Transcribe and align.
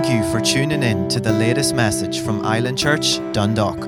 Thank 0.00 0.14
you 0.14 0.30
for 0.30 0.40
tuning 0.40 0.84
in 0.84 1.08
to 1.08 1.18
the 1.18 1.32
latest 1.32 1.74
message 1.74 2.20
from 2.20 2.46
Island 2.46 2.78
Church, 2.78 3.18
Dundalk. 3.32 3.80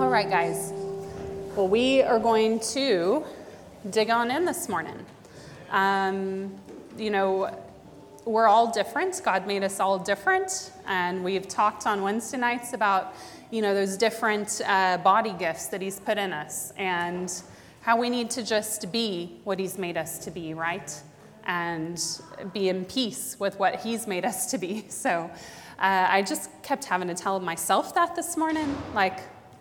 All 0.00 0.08
right, 0.08 0.30
guys. 0.30 0.72
Well, 1.54 1.68
we 1.68 2.00
are 2.00 2.18
going 2.18 2.58
to 2.72 3.22
dig 3.90 4.08
on 4.08 4.30
in 4.30 4.46
this 4.46 4.66
morning. 4.70 5.04
Um, 5.70 6.58
you 6.96 7.10
know, 7.10 7.54
we're 8.24 8.48
all 8.48 8.72
different. 8.72 9.20
God 9.22 9.46
made 9.46 9.62
us 9.62 9.78
all 9.78 9.98
different. 9.98 10.72
And 10.86 11.22
we've 11.22 11.46
talked 11.46 11.86
on 11.86 12.00
Wednesday 12.00 12.38
nights 12.38 12.72
about, 12.72 13.14
you 13.50 13.60
know, 13.60 13.74
those 13.74 13.98
different 13.98 14.62
uh, 14.66 14.96
body 14.96 15.34
gifts 15.38 15.66
that 15.66 15.82
He's 15.82 16.00
put 16.00 16.16
in 16.16 16.32
us 16.32 16.72
and 16.78 17.30
how 17.82 17.98
we 17.98 18.08
need 18.08 18.30
to 18.30 18.42
just 18.42 18.90
be 18.90 19.38
what 19.44 19.58
He's 19.58 19.76
made 19.76 19.98
us 19.98 20.16
to 20.20 20.30
be, 20.30 20.54
right? 20.54 20.98
And 21.44 22.02
be 22.52 22.68
in 22.68 22.84
peace 22.84 23.36
with 23.38 23.58
what 23.58 23.80
He's 23.80 24.06
made 24.06 24.24
us 24.24 24.50
to 24.50 24.58
be. 24.58 24.84
So 24.90 25.30
uh, 25.78 26.06
I 26.08 26.22
just 26.22 26.50
kept 26.62 26.84
having 26.84 27.08
to 27.08 27.14
tell 27.14 27.40
myself 27.40 27.94
that 27.94 28.14
this 28.14 28.36
morning. 28.36 28.76
Like, 28.94 29.18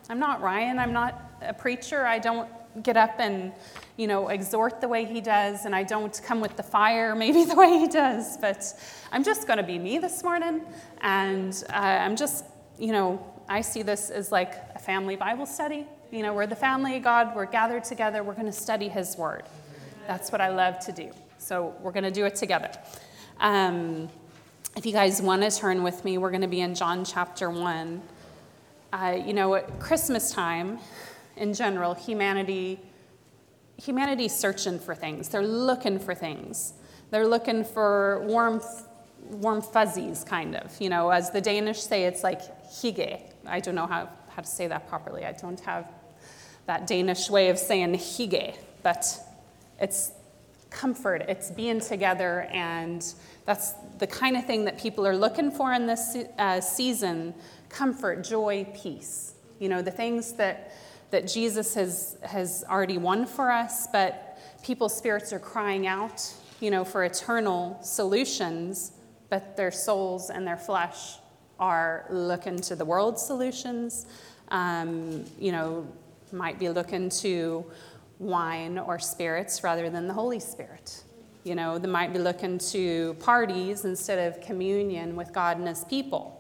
I'm 0.10 0.20
not 0.20 0.42
Ryan, 0.42 0.78
I'm 0.78 0.94
not 0.94 1.20
a 1.42 1.54
preacher, 1.54 2.06
I 2.06 2.20
don't 2.20 2.48
get 2.84 2.96
up 2.96 3.20
and 3.20 3.52
you 3.98 4.08
know 4.08 4.30
exhort 4.30 4.80
the 4.80 4.88
way 4.88 5.04
he 5.04 5.20
does 5.20 5.66
and 5.66 5.76
i 5.76 5.84
don't 5.84 6.22
come 6.24 6.40
with 6.40 6.56
the 6.56 6.64
fire 6.64 7.16
maybe 7.24 7.44
the 7.44 7.56
way 7.56 7.78
he 7.78 7.88
does 7.88 8.38
but 8.38 8.64
i'm 9.12 9.24
just 9.24 9.46
going 9.46 9.58
to 9.58 9.64
be 9.64 9.78
me 9.78 9.98
this 9.98 10.24
morning 10.24 10.62
and 11.02 11.64
uh, 11.70 11.74
i'm 11.74 12.16
just 12.16 12.46
you 12.80 12.92
know 12.92 13.24
i 13.50 13.60
see 13.60 13.82
this 13.82 14.10
as 14.10 14.32
like 14.32 14.54
a 14.74 14.80
family 14.80 15.16
bible 15.16 15.46
study 15.46 15.86
you 16.12 16.24
know 16.24 16.34
we're 16.34 16.48
the 16.48 16.56
family 16.56 16.96
of 16.96 17.04
god 17.04 17.36
we're 17.36 17.46
gathered 17.46 17.84
together 17.84 18.24
we're 18.24 18.34
going 18.34 18.46
to 18.46 18.52
study 18.52 18.88
his 18.88 19.18
word 19.18 19.44
that's 20.08 20.32
what 20.32 20.40
i 20.40 20.48
love 20.48 20.80
to 20.80 20.94
do 20.94 21.12
so 21.42 21.74
we're 21.82 21.92
going 21.92 22.04
to 22.04 22.12
do 22.12 22.26
it 22.26 22.36
together 22.36 22.72
um, 23.40 24.08
if 24.78 24.86
you 24.86 24.94
guys 24.94 25.22
want 25.22 25.42
to 25.42 25.52
turn 25.52 25.84
with 25.84 26.06
me 26.06 26.18
we're 26.18 26.32
going 26.32 26.42
to 26.42 26.48
be 26.48 26.62
in 26.62 26.76
john 26.76 27.04
chapter 27.04 27.50
1 27.50 28.02
uh, 28.94 29.18
you 29.26 29.34
know 29.34 29.56
at 29.56 29.80
christmas 29.80 30.32
time 30.32 30.80
in 31.38 31.54
general, 31.54 31.94
humanity 31.94 32.80
humanity's 33.78 34.36
searching 34.36 34.78
for 34.78 34.94
things. 34.94 35.30
They're 35.30 35.42
looking 35.42 35.98
for 35.98 36.14
things. 36.14 36.74
They're 37.10 37.28
looking 37.28 37.64
for 37.64 38.24
warm, 38.28 38.62
warm 39.32 39.64
fuzzies, 39.64 40.24
kind 40.24 40.56
of. 40.56 40.80
You 40.80 40.90
know, 40.90 41.10
as 41.10 41.32
the 41.32 41.42
Danish 41.42 41.82
say, 41.82 42.04
it's 42.04 42.24
like 42.24 42.42
hygge. 42.70 43.22
I 43.48 43.60
don't 43.60 43.74
know 43.74 43.88
how, 43.88 44.08
how 44.30 44.44
to 44.44 44.48
say 44.48 44.68
that 44.68 44.88
properly. 44.88 45.26
I 45.26 45.32
don't 45.32 45.60
have 45.62 45.92
that 46.68 46.86
Danish 46.86 47.28
way 47.32 47.50
of 47.50 47.58
saying 47.58 47.96
hygge, 47.96 48.56
but 48.84 49.04
it's 49.80 50.12
comfort, 50.72 51.24
it's 51.28 51.52
being 51.52 51.80
together, 51.80 52.48
and 52.52 53.14
that's 53.46 53.74
the 54.00 54.08
kind 54.08 54.36
of 54.36 54.46
thing 54.46 54.66
that 54.66 54.80
people 54.80 55.06
are 55.06 55.16
looking 55.16 55.52
for 55.52 55.74
in 55.74 55.86
this 55.86 56.18
uh, 56.40 56.60
season 56.60 57.36
comfort, 57.70 58.24
joy, 58.24 58.66
peace. 58.76 59.36
You 59.60 59.70
know, 59.70 59.82
the 59.84 59.92
things 59.92 60.34
that 60.34 60.72
that 61.12 61.28
Jesus 61.28 61.74
has, 61.76 62.18
has 62.24 62.64
already 62.70 62.98
won 62.98 63.26
for 63.26 63.52
us, 63.52 63.88
but 63.92 64.40
people's 64.64 64.96
spirits 64.96 65.32
are 65.32 65.40
crying 65.40 65.86
out, 65.86 66.34
you 66.60 66.72
know, 66.72 66.84
for 66.84 67.04
eternal 67.04 67.78
solutions, 67.84 68.94
but 69.30 69.56
their 69.56 69.72
souls 69.72 70.30
and 70.30 70.48
their 70.48 70.58
flesh 70.58 71.18
are 71.60 72.06
looking 72.10 72.58
to 72.58 72.76
the 72.76 72.86
world's 72.86 73.22
solutions, 73.22 74.08
um, 74.50 75.26
you 75.38 75.52
know, 75.52 75.86
might 76.32 76.58
be 76.58 76.70
looking 76.70 77.10
to 77.10 77.66
wine 78.22 78.78
or 78.78 79.00
spirits 79.00 79.64
rather 79.64 79.90
than 79.90 80.08
the 80.08 80.14
Holy 80.14 80.40
Spirit. 80.40 81.04
You 81.44 81.56
know, 81.56 81.80
they 81.80 81.88
might 81.88 82.14
be 82.14 82.20
looking 82.20 82.60
to 82.60 83.16
parties 83.16 83.84
instead 83.84 84.32
of 84.32 84.40
communion 84.42 85.16
with 85.16 85.34
God 85.34 85.58
and 85.58 85.68
His 85.68 85.84
people. 85.86 86.38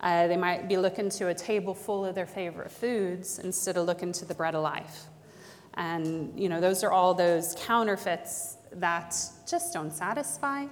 Uh, 0.00 0.26
they 0.26 0.36
might 0.36 0.68
be 0.68 0.78
looking 0.78 1.10
to 1.10 1.28
a 1.28 1.34
table 1.34 1.74
full 1.74 2.06
of 2.06 2.14
their 2.14 2.26
favorite 2.26 2.70
foods 2.70 3.40
instead 3.40 3.76
of 3.76 3.84
looking 3.84 4.12
to 4.12 4.24
the 4.24 4.34
bread 4.34 4.54
of 4.54 4.62
life. 4.62 5.04
And, 5.74 6.38
you 6.38 6.48
know, 6.48 6.60
those 6.60 6.82
are 6.82 6.90
all 6.90 7.12
those 7.14 7.54
counterfeits 7.58 8.56
that 8.72 9.14
just 9.48 9.74
don't 9.74 9.92
satisfy. 9.92 10.66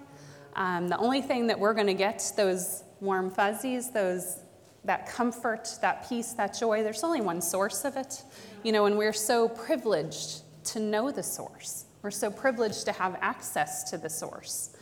Um, 0.55 0.89
the 0.89 0.97
only 0.97 1.21
thing 1.21 1.47
that 1.49 1.59
we're 1.59 1.75
going 1.75 1.87
to 1.87 1.95
get, 1.95 2.33
those 2.37 2.83
warm 3.01 3.31
fuzzies, 3.31 3.91
those 3.91 4.43
that 4.85 5.07
comfort, 5.07 5.69
that 5.83 6.09
peace, 6.09 6.33
that 6.33 6.57
joy, 6.59 6.83
there's 6.83 7.05
only 7.05 7.21
one 7.21 7.43
source 7.43 7.85
of 7.85 7.97
it. 7.97 8.23
You 8.63 8.73
know, 8.73 8.87
and 8.87 8.97
we're 8.97 9.13
so 9.13 9.49
privileged 9.49 10.43
to 10.67 10.81
know 10.81 11.11
the 11.11 11.23
source. 11.23 11.85
We're 12.03 12.11
so 12.11 12.31
privileged 12.31 12.85
to 12.85 12.93
have 12.93 13.17
access 13.21 13.91
to 13.91 13.99
the 13.99 14.11
source. 14.11 14.77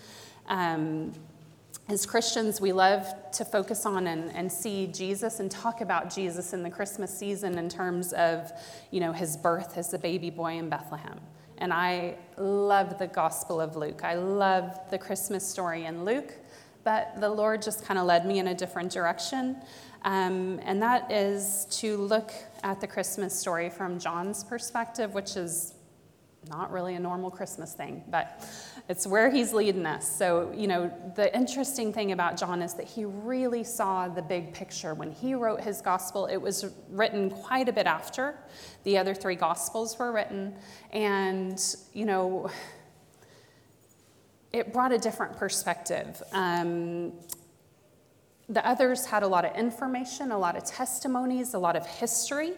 Um, 0.47 1.13
as 1.89 2.07
Christians, 2.07 2.61
we 2.61 2.73
love 2.73 3.07
to 3.33 3.45
focus 3.45 3.85
on 3.85 4.07
and, 4.07 4.35
and 4.35 4.51
see 4.51 4.87
Jesus 4.87 5.41
and 5.41 5.51
talk 5.51 5.83
about 5.83 6.15
Jesus 6.15 6.55
in 6.55 6.63
the 6.63 6.71
Christmas 6.71 7.17
season 7.17 7.59
in 7.59 7.69
terms 7.69 8.15
of, 8.15 8.51
you 8.91 9.01
know, 9.01 9.13
his 9.13 9.37
birth 9.37 9.77
as 9.77 9.93
a 9.93 9.99
baby 9.99 10.31
boy 10.31 10.55
in 10.55 10.71
Bethlehem. 10.71 11.21
And 11.59 11.73
I 11.73 12.17
love 12.39 12.99
the 12.99 13.07
Gospel 13.07 13.61
of 13.61 13.77
Luke. 13.77 14.03
I 14.03 14.15
love 14.15 14.81
the 14.91 14.99
Christmas 14.99 15.47
story 15.47 15.85
in 15.85 16.05
Luke, 16.05 16.33
but 16.85 17.21
the 17.21 17.29
Lord 17.29 17.61
just 17.61 17.85
kind 17.85 17.99
of 17.99 18.07
led 18.07 18.25
me 18.27 18.39
in 18.39 18.49
a 18.49 18.55
different 18.55 18.91
direction. 18.91 19.57
Um, 20.05 20.61
and 20.65 20.83
that 20.83 21.11
is 21.13 21.67
to 21.73 21.97
look 21.99 22.33
at 22.63 22.81
the 22.81 22.87
Christmas 22.87 23.39
story 23.39 23.69
from 23.69 23.99
John's 23.99 24.43
perspective, 24.43 25.15
which 25.15 25.37
is 25.37 25.74
not 26.49 26.71
really 26.71 26.95
a 26.95 27.01
normal 27.01 27.31
Christmas 27.31 27.73
thing, 27.73 28.05
but 28.09 28.47
it's 28.89 29.07
where 29.07 29.31
he's 29.31 29.53
leading 29.53 29.87
us. 29.87 30.17
So, 30.17 30.53
you 30.55 30.67
know, 30.67 30.93
the 31.17 31.35
interesting 31.37 31.93
thing 31.93 32.13
about 32.13 32.37
John 32.37 32.63
is 32.63 32.75
that 32.75 32.87
he 32.87 33.05
really 33.05 33.65
saw 33.65 34.09
the 34.09 34.23
big 34.23 34.53
picture. 34.53 34.95
When 34.95 35.11
he 35.11 35.35
wrote 35.35 35.61
his 35.61 35.81
gospel, 35.81 36.27
it 36.27 36.37
was 36.37 36.67
written 36.91 37.31
quite 37.31 37.69
a 37.69 37.73
bit 37.73 37.87
after 37.87 38.39
the 38.83 38.99
other 38.99 39.15
three 39.15 39.37
gospels 39.37 39.99
were 39.99 40.13
written. 40.13 40.55
And, 40.93 41.59
you 41.93 42.05
know, 42.05 42.51
it 44.53 44.73
brought 44.73 44.93
a 44.93 44.99
different 44.99 45.37
perspective. 45.37 46.23
Um, 46.33 47.13
the 48.49 48.67
others 48.67 49.07
had 49.07 49.23
a 49.23 49.27
lot 49.27 49.45
of 49.45 49.57
information, 49.57 50.31
a 50.31 50.39
lot 50.39 50.57
of 50.57 50.65
testimonies, 50.65 51.55
a 51.55 51.59
lot 51.59 51.77
of 51.77 51.87
history, 51.87 52.53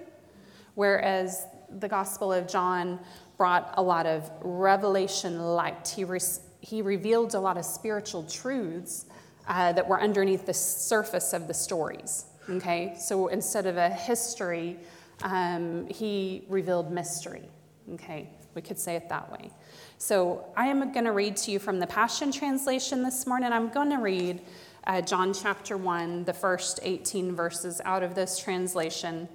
whereas 0.75 1.47
the 1.79 1.89
Gospel 1.89 2.33
of 2.33 2.49
John 2.49 3.01
brought 3.37 3.75
a 3.77 3.83
lot 3.83 4.07
of 4.07 4.31
revelation 4.41 5.39
light. 5.39 5.93
He, 5.95 6.05
re- 6.05 6.21
he 6.61 6.83
revealed 6.83 7.35
a 7.35 7.41
lot 7.41 7.59
of 7.59 7.65
spiritual 7.65 8.23
truths 8.25 9.07
uh, 9.49 9.73
that 9.73 9.87
were 9.87 10.01
underneath 10.01 10.47
the 10.47 10.55
surface 10.55 11.33
of 11.33 11.47
the 11.47 11.55
stories. 11.55 12.27
Okay, 12.49 12.95
so 12.99 13.27
instead 13.27 13.67
of 13.67 13.77
a 13.77 13.89
history, 13.89 14.79
um, 15.23 15.87
he 15.89 16.45
revealed 16.49 16.93
mystery. 16.93 17.49
Okay, 17.95 18.31
we 18.55 18.63
could 18.63 18.79
say 18.79 18.97
it 18.97 19.09
that 19.09 19.31
way. 19.33 19.51
So 19.99 20.47
I 20.57 20.67
am 20.67 20.93
going 20.93 21.05
to 21.05 21.13
read 21.13 21.37
to 21.39 21.51
you 21.51 21.59
from 21.59 21.81
the 21.81 21.87
Passion 21.87 22.31
Translation 22.31 23.03
this 23.03 23.27
morning. 23.27 23.53
I'm 23.53 23.69
going 23.69 23.91
to 23.91 23.97
read 23.97 24.43
uh, 24.87 25.01
John 25.01 25.33
chapter 25.33 25.77
1, 25.77 26.25
the 26.25 26.33
first 26.33 26.79
18 26.83 27.35
verses 27.35 27.81
out 27.85 28.03
of 28.03 28.15
this 28.15 28.39
translation. 28.39 29.29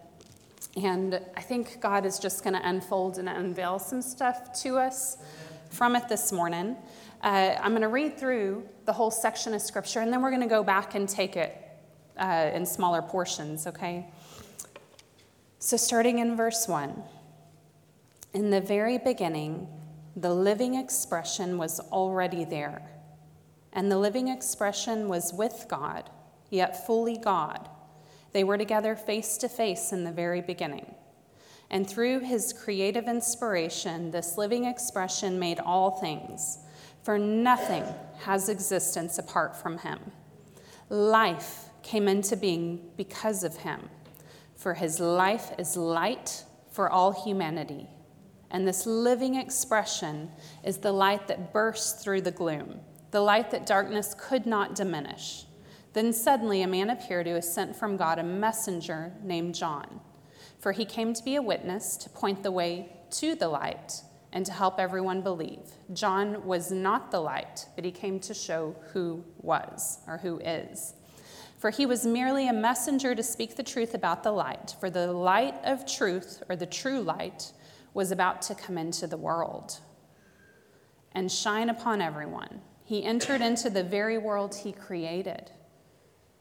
And 0.78 1.20
I 1.36 1.42
think 1.42 1.82
God 1.82 2.06
is 2.06 2.18
just 2.18 2.44
going 2.44 2.54
to 2.54 2.68
unfold 2.68 3.18
and 3.18 3.28
unveil 3.28 3.78
some 3.78 4.02
stuff 4.02 4.62
to 4.62 4.78
us 4.78 5.18
from 5.70 5.96
it 5.96 6.08
this 6.08 6.32
morning. 6.32 6.78
Uh, 7.22 7.56
I'm 7.60 7.72
going 7.72 7.82
to 7.82 7.88
read 7.88 8.18
through 8.18 8.68
the 8.86 8.94
whole 8.94 9.12
section 9.12 9.54
of 9.54 9.62
scripture, 9.62 10.00
and 10.00 10.12
then 10.12 10.22
we're 10.22 10.32
going 10.32 10.42
to 10.42 10.48
go 10.48 10.64
back 10.64 10.96
and 10.96 11.08
take 11.08 11.36
it 11.36 11.58
uh, 12.18 12.52
in 12.54 12.66
smaller 12.66 13.02
portions, 13.02 13.68
okay? 13.68 14.08
So, 15.60 15.78
starting 15.78 16.20
in 16.20 16.36
verse 16.36 16.68
1 16.68 17.04
In 18.34 18.50
the 18.50 18.62
very 18.62 18.98
beginning, 18.98 19.68
the 20.16 20.34
living 20.34 20.76
expression 20.76 21.58
was 21.58 21.80
already 21.80 22.46
there, 22.46 22.82
and 23.74 23.92
the 23.92 23.98
living 23.98 24.30
expression 24.30 25.08
was 25.10 25.34
with 25.34 25.66
God, 25.70 26.10
yet 26.50 26.86
fully 26.88 27.18
God. 27.18 27.70
They 28.34 28.44
were 28.44 28.58
together 28.58 28.96
face 28.96 29.38
to 29.38 29.50
face 29.50 29.92
in 29.92 30.04
the 30.04 30.12
very 30.12 30.42
beginning. 30.42 30.96
And 31.70 31.90
through 31.90 32.20
his 32.20 32.54
creative 32.54 33.08
inspiration, 33.08 34.12
this 34.12 34.38
living 34.38 34.66
expression 34.66 35.40
made 35.40 35.60
all 35.60 35.92
things, 35.92 36.60
for 37.04 37.18
nothing 37.18 37.86
has 38.24 38.50
existence 38.50 39.18
apart 39.18 39.56
from 39.56 39.78
him. 39.78 40.00
Life 40.90 41.70
came 41.82 42.08
into 42.08 42.36
being 42.36 42.92
because 42.98 43.44
of 43.44 43.58
him, 43.58 43.90
for 44.56 44.74
his 44.74 45.00
life 45.00 45.52
is 45.58 45.78
light 45.78 46.44
for 46.70 46.90
all 46.90 47.12
humanity. 47.24 47.88
And 48.52 48.68
this 48.68 48.86
living 48.86 49.36
expression 49.36 50.30
is 50.64 50.78
the 50.78 50.92
light 50.92 51.28
that 51.30 51.54
bursts 51.54 52.04
through 52.04 52.22
the 52.22 52.32
gloom, 52.32 52.82
the 53.12 53.22
light 53.22 53.52
that 53.52 53.66
darkness 53.66 54.14
could 54.18 54.46
not 54.46 54.76
diminish. 54.76 55.46
Then 55.94 56.14
suddenly 56.14 56.62
a 56.62 56.68
man 56.68 56.90
appeared 56.90 57.28
who 57.28 57.34
was 57.34 57.52
sent 57.52 57.76
from 57.76 57.98
God, 57.98 58.20
a 58.20 58.24
messenger 58.24 59.14
named 59.24 59.56
John. 59.56 60.00
For 60.60 60.72
he 60.72 60.86
came 60.86 61.14
to 61.14 61.24
be 61.24 61.36
a 61.36 61.42
witness, 61.42 61.98
to 61.98 62.10
point 62.10 62.44
the 62.44 62.52
way 62.52 62.94
to 63.12 63.36
the 63.36 63.50
light, 63.50 64.02
and 64.32 64.46
to 64.46 64.54
help 64.54 64.80
everyone 64.80 65.22
believe. 65.22 65.72
John 65.92 66.46
was 66.46 66.72
not 66.72 67.12
the 67.12 67.20
light, 67.20 67.68
but 67.76 67.84
he 67.84 67.92
came 67.92 68.20
to 68.22 68.34
show 68.34 68.76
who 68.94 69.26
was 69.42 70.00
or 70.08 70.18
who 70.18 70.40
is. 70.40 70.94
For 71.58 71.70
he 71.70 71.86
was 71.86 72.06
merely 72.06 72.48
a 72.48 72.54
messenger 72.54 73.14
to 73.14 73.22
speak 73.22 73.56
the 73.56 73.64
truth 73.64 73.94
about 73.94 74.24
the 74.24 74.32
light. 74.32 74.76
For 74.80 74.90
the 74.90 75.12
light 75.12 75.56
of 75.64 75.86
truth, 75.86 76.42
or 76.50 76.56
the 76.56 76.66
true 76.66 77.02
light, 77.02 77.52
was 77.94 78.12
about 78.12 78.42
to 78.44 78.56
come 78.56 78.78
into 78.78 79.06
the 79.06 79.18
world 79.18 79.80
and 81.14 81.32
shine 81.32 81.70
upon 81.70 82.02
everyone. 82.02 82.62
He 82.84 83.04
entered 83.04 83.42
into 83.42 83.70
the 83.70 83.84
very 83.84 84.18
world 84.18 84.56
he 84.56 84.72
created, 84.72 85.52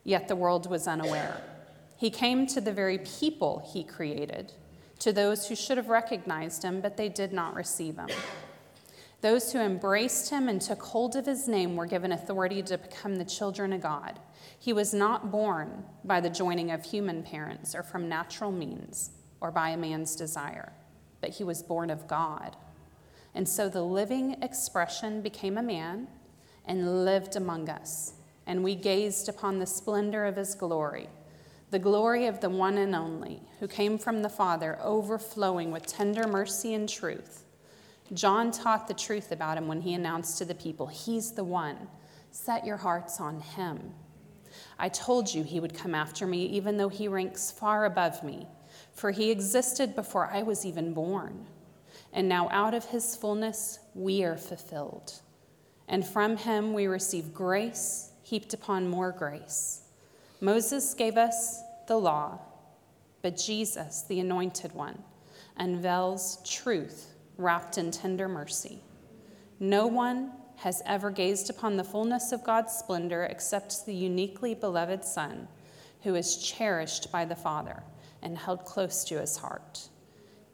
yet 0.05 0.29
the 0.29 0.37
world 0.37 0.69
was 0.69 0.87
unaware. 0.87 1.43
He 1.97 2.11
came 2.11 2.47
to 2.49 2.61
the 2.61 2.73
very 2.73 2.99
people 2.99 3.69
he 3.73 3.85
created, 3.85 4.53
to 5.01 5.13
those 5.13 5.49
who 5.49 5.55
should 5.55 5.77
have 5.77 5.89
recognized 5.89 6.63
him, 6.63 6.81
but 6.81 6.97
they 6.97 7.09
did 7.09 7.33
not 7.33 7.55
receive 7.55 7.97
him. 7.97 8.09
Those 9.21 9.53
who 9.53 9.59
embraced 9.59 10.31
him 10.31 10.49
and 10.49 10.61
took 10.61 10.83
hold 10.83 11.15
of 11.15 11.27
his 11.27 11.47
name 11.47 11.77
were 11.77 11.87
given 11.87 12.13
authority 12.13 12.63
to 12.63 12.79
become 12.79 13.17
the 13.17 13.25
children 13.25 13.73
of 13.73 13.83
God. 13.83 14.19
He 14.59 14.73
was 14.73 14.95
not 14.95 15.31
born 15.31 15.85
by 16.05 16.21
the 16.21 16.31
joining 16.31 16.71
of 16.71 16.85
human 16.85 17.23
parents 17.23 17.75
or 17.75 17.83
from 17.83 18.09
natural 18.09 18.51
means 18.51 19.11
or 19.41 19.51
by 19.51 19.71
a 19.71 19.77
man's 19.77 20.17
desire, 20.17 20.73
but 21.21 21.31
he 21.31 21.45
was 21.45 21.63
born 21.63 21.91
of 21.91 22.07
God. 22.07 22.57
And 23.35 23.49
so 23.49 23.69
the 23.69 23.83
living 23.83 24.43
expression 24.43 25.21
became 25.21 25.59
a 25.59 25.63
man 25.63 26.09
and 26.65 27.05
lived 27.05 27.37
among 27.37 27.69
us, 27.69 28.15
and 28.51 28.65
we 28.65 28.75
gazed 28.75 29.29
upon 29.29 29.61
the 29.61 29.67
splendor 29.67 30.27
of 30.27 30.35
his 30.35 30.57
glory, 30.57 31.09
the 31.71 31.79
glory 31.79 32.27
of 32.27 32.41
the 32.41 32.51
one 32.51 32.79
and 32.79 32.97
only, 32.97 33.41
who 33.61 33.69
came 33.69 33.97
from 33.97 34.23
the 34.23 34.29
Father, 34.29 34.77
overflowing 34.83 35.71
with 35.71 35.87
tender 35.87 36.27
mercy 36.27 36.75
and 36.75 36.89
truth. 36.89 37.45
John 38.13 38.51
taught 38.51 38.89
the 38.89 38.95
truth 38.95 39.31
about 39.31 39.57
him 39.57 39.69
when 39.69 39.83
he 39.83 39.95
announced 39.95 40.37
to 40.39 40.45
the 40.45 40.57
people, 40.57 40.89
He's 40.89 41.31
the 41.31 41.45
one. 41.45 41.77
Set 42.33 42.67
your 42.67 42.79
hearts 42.79 43.21
on 43.21 43.39
him. 43.39 43.95
I 44.81 44.89
told 44.89 45.33
you 45.33 45.45
he 45.45 45.61
would 45.61 45.73
come 45.73 45.95
after 45.95 46.27
me, 46.27 46.47
even 46.47 46.77
though 46.77 46.89
he 46.89 47.07
ranks 47.07 47.53
far 47.53 47.85
above 47.85 48.25
me, 48.25 48.49
for 48.93 49.13
he 49.13 49.31
existed 49.31 49.95
before 49.95 50.27
I 50.27 50.43
was 50.43 50.67
even 50.67 50.93
born. 50.93 51.47
And 52.13 52.29
now 52.29 52.49
out 52.51 52.75
of 52.75 52.87
his 52.87 53.15
fullness 53.15 53.79
we 53.95 54.25
are 54.25 54.37
fulfilled. 54.37 55.21
And 55.87 56.05
from 56.05 56.37
him 56.37 56.73
we 56.73 56.89
receive 56.89 57.33
grace 57.33 58.10
heaped 58.31 58.55
upon 58.55 58.89
more 58.89 59.11
grace. 59.11 59.81
Moses 60.41 60.95
gave 60.95 61.17
us 61.17 61.61
the 61.89 61.97
law, 61.97 62.39
but 63.23 63.37
Jesus, 63.37 64.03
the 64.03 64.21
anointed 64.21 64.73
one, 64.73 65.03
unveils 65.57 66.39
truth 66.49 67.09
wrapped 67.37 67.77
in 67.77 67.91
tender 67.91 68.29
mercy. 68.29 68.79
No 69.59 69.89
one 69.89 70.31
has 70.59 70.81
ever 70.87 71.11
gazed 71.11 71.51
upon 71.51 71.77
the 71.77 71.83
fullness 71.83 72.31
of 72.31 72.45
God's 72.45 72.73
splendor 72.73 73.25
except 73.25 73.85
the 73.85 73.95
uniquely 73.95 74.55
beloved 74.55 75.05
Son, 75.05 75.49
who 76.03 76.15
is 76.15 76.37
cherished 76.37 77.11
by 77.11 77.25
the 77.25 77.35
Father 77.35 77.83
and 78.23 78.39
held 78.39 78.65
close 78.65 79.03
to 79.05 79.19
his 79.19 79.39
heart. 79.39 79.89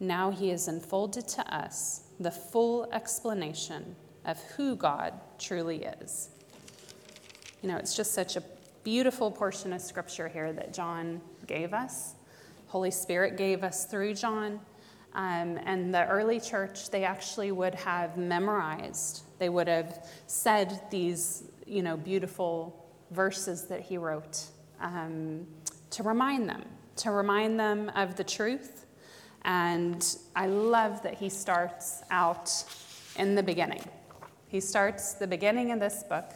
Now 0.00 0.30
he 0.30 0.48
has 0.48 0.66
unfolded 0.66 1.28
to 1.28 1.54
us 1.54 2.04
the 2.18 2.30
full 2.30 2.88
explanation 2.90 3.96
of 4.24 4.42
who 4.56 4.76
God 4.76 5.12
truly 5.38 5.84
is. 6.00 6.30
You 7.66 7.72
know, 7.72 7.78
it's 7.78 7.96
just 7.96 8.12
such 8.12 8.36
a 8.36 8.44
beautiful 8.84 9.28
portion 9.28 9.72
of 9.72 9.80
scripture 9.80 10.28
here 10.28 10.52
that 10.52 10.72
John 10.72 11.20
gave 11.48 11.74
us. 11.74 12.14
Holy 12.68 12.92
Spirit 12.92 13.36
gave 13.36 13.64
us 13.64 13.86
through 13.86 14.14
John. 14.14 14.60
Um, 15.14 15.58
and 15.64 15.92
the 15.92 16.06
early 16.06 16.38
church, 16.38 16.90
they 16.90 17.02
actually 17.02 17.50
would 17.50 17.74
have 17.74 18.16
memorized, 18.16 19.22
they 19.40 19.48
would 19.48 19.66
have 19.66 20.06
said 20.28 20.80
these, 20.92 21.42
you 21.66 21.82
know, 21.82 21.96
beautiful 21.96 22.86
verses 23.10 23.66
that 23.66 23.80
he 23.80 23.98
wrote 23.98 24.44
um, 24.80 25.44
to 25.90 26.04
remind 26.04 26.48
them, 26.48 26.62
to 26.98 27.10
remind 27.10 27.58
them 27.58 27.90
of 27.96 28.14
the 28.14 28.22
truth. 28.22 28.86
And 29.42 30.06
I 30.36 30.46
love 30.46 31.02
that 31.02 31.14
he 31.14 31.28
starts 31.28 32.04
out 32.12 32.48
in 33.16 33.34
the 33.34 33.42
beginning. 33.42 33.82
He 34.46 34.60
starts 34.60 35.14
the 35.14 35.26
beginning 35.26 35.72
of 35.72 35.80
this 35.80 36.04
book 36.04 36.30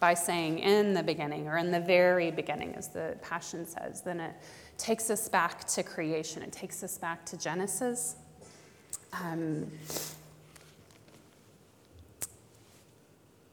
by 0.00 0.14
saying, 0.14 0.60
in 0.60 0.94
the 0.94 1.02
beginning, 1.02 1.48
or 1.48 1.56
in 1.58 1.70
the 1.70 1.80
very 1.80 2.30
beginning, 2.30 2.74
as 2.74 2.88
the 2.88 3.16
Passion 3.22 3.66
says. 3.66 4.02
Then 4.02 4.20
it 4.20 4.34
takes 4.76 5.10
us 5.10 5.28
back 5.28 5.64
to 5.66 5.82
creation, 5.82 6.42
it 6.42 6.52
takes 6.52 6.82
us 6.82 6.98
back 6.98 7.24
to 7.26 7.36
Genesis. 7.36 8.16
Um, 9.12 9.70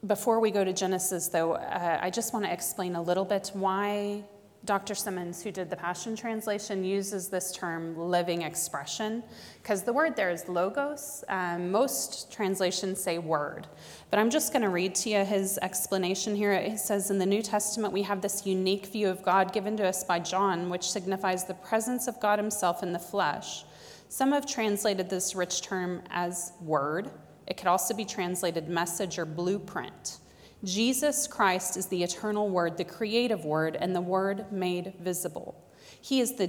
before 0.06 0.40
we 0.40 0.52
go 0.52 0.64
to 0.64 0.74
Genesis, 0.74 1.28
though, 1.30 1.54
uh, 1.54 2.00
I 2.02 2.10
just 2.10 2.34
want 2.34 2.46
to 2.46 2.54
explain 2.54 2.96
a 2.96 3.02
little 3.02 3.26
bit 3.26 3.52
why 3.54 4.24
Dr. 4.66 4.96
Simmons, 4.96 5.44
who 5.44 5.52
did 5.52 5.70
the 5.70 5.76
Passion 5.76 6.16
Translation, 6.16 6.84
uses 6.84 7.30
this 7.30 7.52
term 7.52 7.98
living 7.98 8.42
expression, 8.42 9.24
because 9.62 9.84
the 9.84 9.94
word 9.94 10.16
there 10.16 10.32
is 10.32 10.50
logos. 10.50 11.24
Um, 11.30 11.72
most 11.72 12.32
translations 12.32 13.00
say 13.00 13.20
word. 13.20 13.68
But 14.10 14.20
I'm 14.20 14.32
just 14.32 14.52
going 14.52 14.64
to 14.64 14.70
read 14.70 14.96
to 14.96 15.10
you 15.10 15.24
his 15.24 15.60
explanation 15.60 16.36
here. 16.36 16.52
It 16.52 16.80
says 16.80 17.12
In 17.12 17.20
the 17.20 17.26
New 17.26 17.44
Testament, 17.44 17.94
we 17.94 18.02
have 18.04 18.22
this 18.22 18.46
unique 18.46 18.88
view 18.88 19.08
of 19.08 19.22
God 19.24 19.54
given 19.54 19.78
to 19.78 19.86
us 19.86 20.04
by 20.04 20.20
John, 20.20 20.70
which 20.70 20.90
signifies 20.90 21.46
the 21.46 21.54
presence 21.54 22.08
of 22.08 22.20
God 22.20 22.40
Himself 22.40 22.82
in 22.82 22.92
the 22.92 23.00
flesh. 23.00 23.66
Some 24.10 24.32
have 24.32 24.48
translated 24.48 25.10
this 25.10 25.36
rich 25.36 25.62
term 25.62 26.02
as 26.10 26.54
word. 26.62 27.12
It 27.48 27.58
could 27.58 27.68
also 27.68 27.94
be 27.94 28.06
translated 28.06 28.68
message 28.68 29.20
or 29.20 29.26
blueprint. 29.26 30.18
Jesus 30.64 31.28
Christ 31.28 31.78
is 31.78 31.88
the 31.88 32.04
eternal 32.04 32.50
Word, 32.50 32.78
the 32.78 32.84
creative 32.84 33.46
Word, 33.46 33.76
and 33.80 33.96
the 33.96 34.02
Word 34.02 34.52
made 34.52 34.94
visible. 35.00 35.62
He 36.02 36.20
is 36.20 36.36
the 36.36 36.48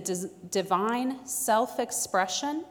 divine 0.51 1.27
self 1.27 1.79
expression 1.79 2.65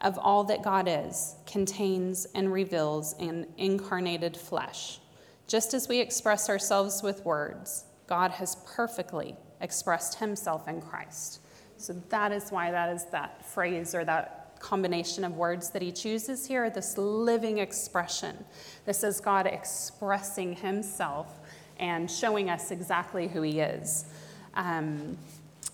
of 0.00 0.18
all 0.18 0.44
that 0.44 0.62
God 0.62 0.86
is, 0.88 1.36
contains, 1.46 2.26
and 2.34 2.52
reveals 2.52 3.14
in 3.18 3.46
incarnated 3.56 4.36
flesh. 4.36 4.98
Just 5.46 5.74
as 5.74 5.88
we 5.88 6.00
express 6.00 6.48
ourselves 6.48 7.02
with 7.02 7.24
words, 7.24 7.84
God 8.06 8.32
has 8.32 8.56
perfectly 8.66 9.36
expressed 9.60 10.18
Himself 10.18 10.66
in 10.68 10.80
Christ. 10.80 11.40
So 11.76 11.92
that 12.10 12.32
is 12.32 12.50
why 12.50 12.70
that 12.70 12.94
is 12.94 13.06
that 13.06 13.44
phrase 13.44 13.94
or 13.94 14.04
that 14.04 14.41
combination 14.62 15.24
of 15.24 15.36
words 15.36 15.70
that 15.70 15.82
he 15.82 15.92
chooses 15.92 16.46
here, 16.46 16.70
this 16.70 16.96
living 16.96 17.58
expression. 17.58 18.44
This 18.86 19.02
is 19.02 19.20
God 19.20 19.46
expressing 19.46 20.54
himself 20.54 21.40
and 21.78 22.10
showing 22.10 22.48
us 22.48 22.70
exactly 22.70 23.26
who 23.28 23.42
he 23.42 23.60
is. 23.60 24.06
Um, 24.54 25.18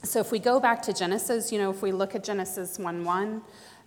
so 0.02 0.21
if 0.21 0.33
we 0.33 0.38
go 0.38 0.59
back 0.59 0.80
to 0.83 0.92
Genesis, 0.92 1.52
you 1.52 1.59
know, 1.59 1.71
if 1.71 1.83
we 1.83 1.92
look 1.92 2.14
at 2.14 2.25
Genesis 2.25 2.78
1 2.78 3.04
1, 3.04 3.42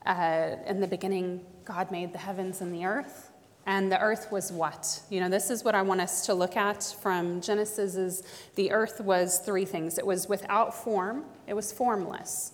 uh, 0.06 0.56
in 0.68 0.80
the 0.80 0.88
beginning, 0.88 1.42
God 1.66 1.92
made 1.92 2.14
the 2.14 2.20
heavens 2.20 2.62
and 2.62 2.74
the 2.74 2.86
earth. 2.86 3.32
And 3.66 3.92
the 3.92 4.00
earth 4.00 4.32
was 4.32 4.52
what? 4.52 5.02
You 5.10 5.20
know, 5.20 5.30
this 5.30 5.50
is 5.52 5.64
what 5.64 5.76
I 5.76 5.82
want 5.84 6.02
us 6.02 6.26
to 6.26 6.34
look 6.34 6.58
at 6.58 6.96
from 7.02 7.42
Genesis 7.42 7.96
is 7.96 8.24
the 8.56 8.72
earth 8.72 9.00
was 9.02 9.40
three 9.40 9.66
things. 9.66 9.98
It 9.98 10.06
was 10.06 10.28
without 10.28 10.74
form, 10.74 11.26
it 11.48 11.54
was 11.54 11.72
formless. 11.72 12.54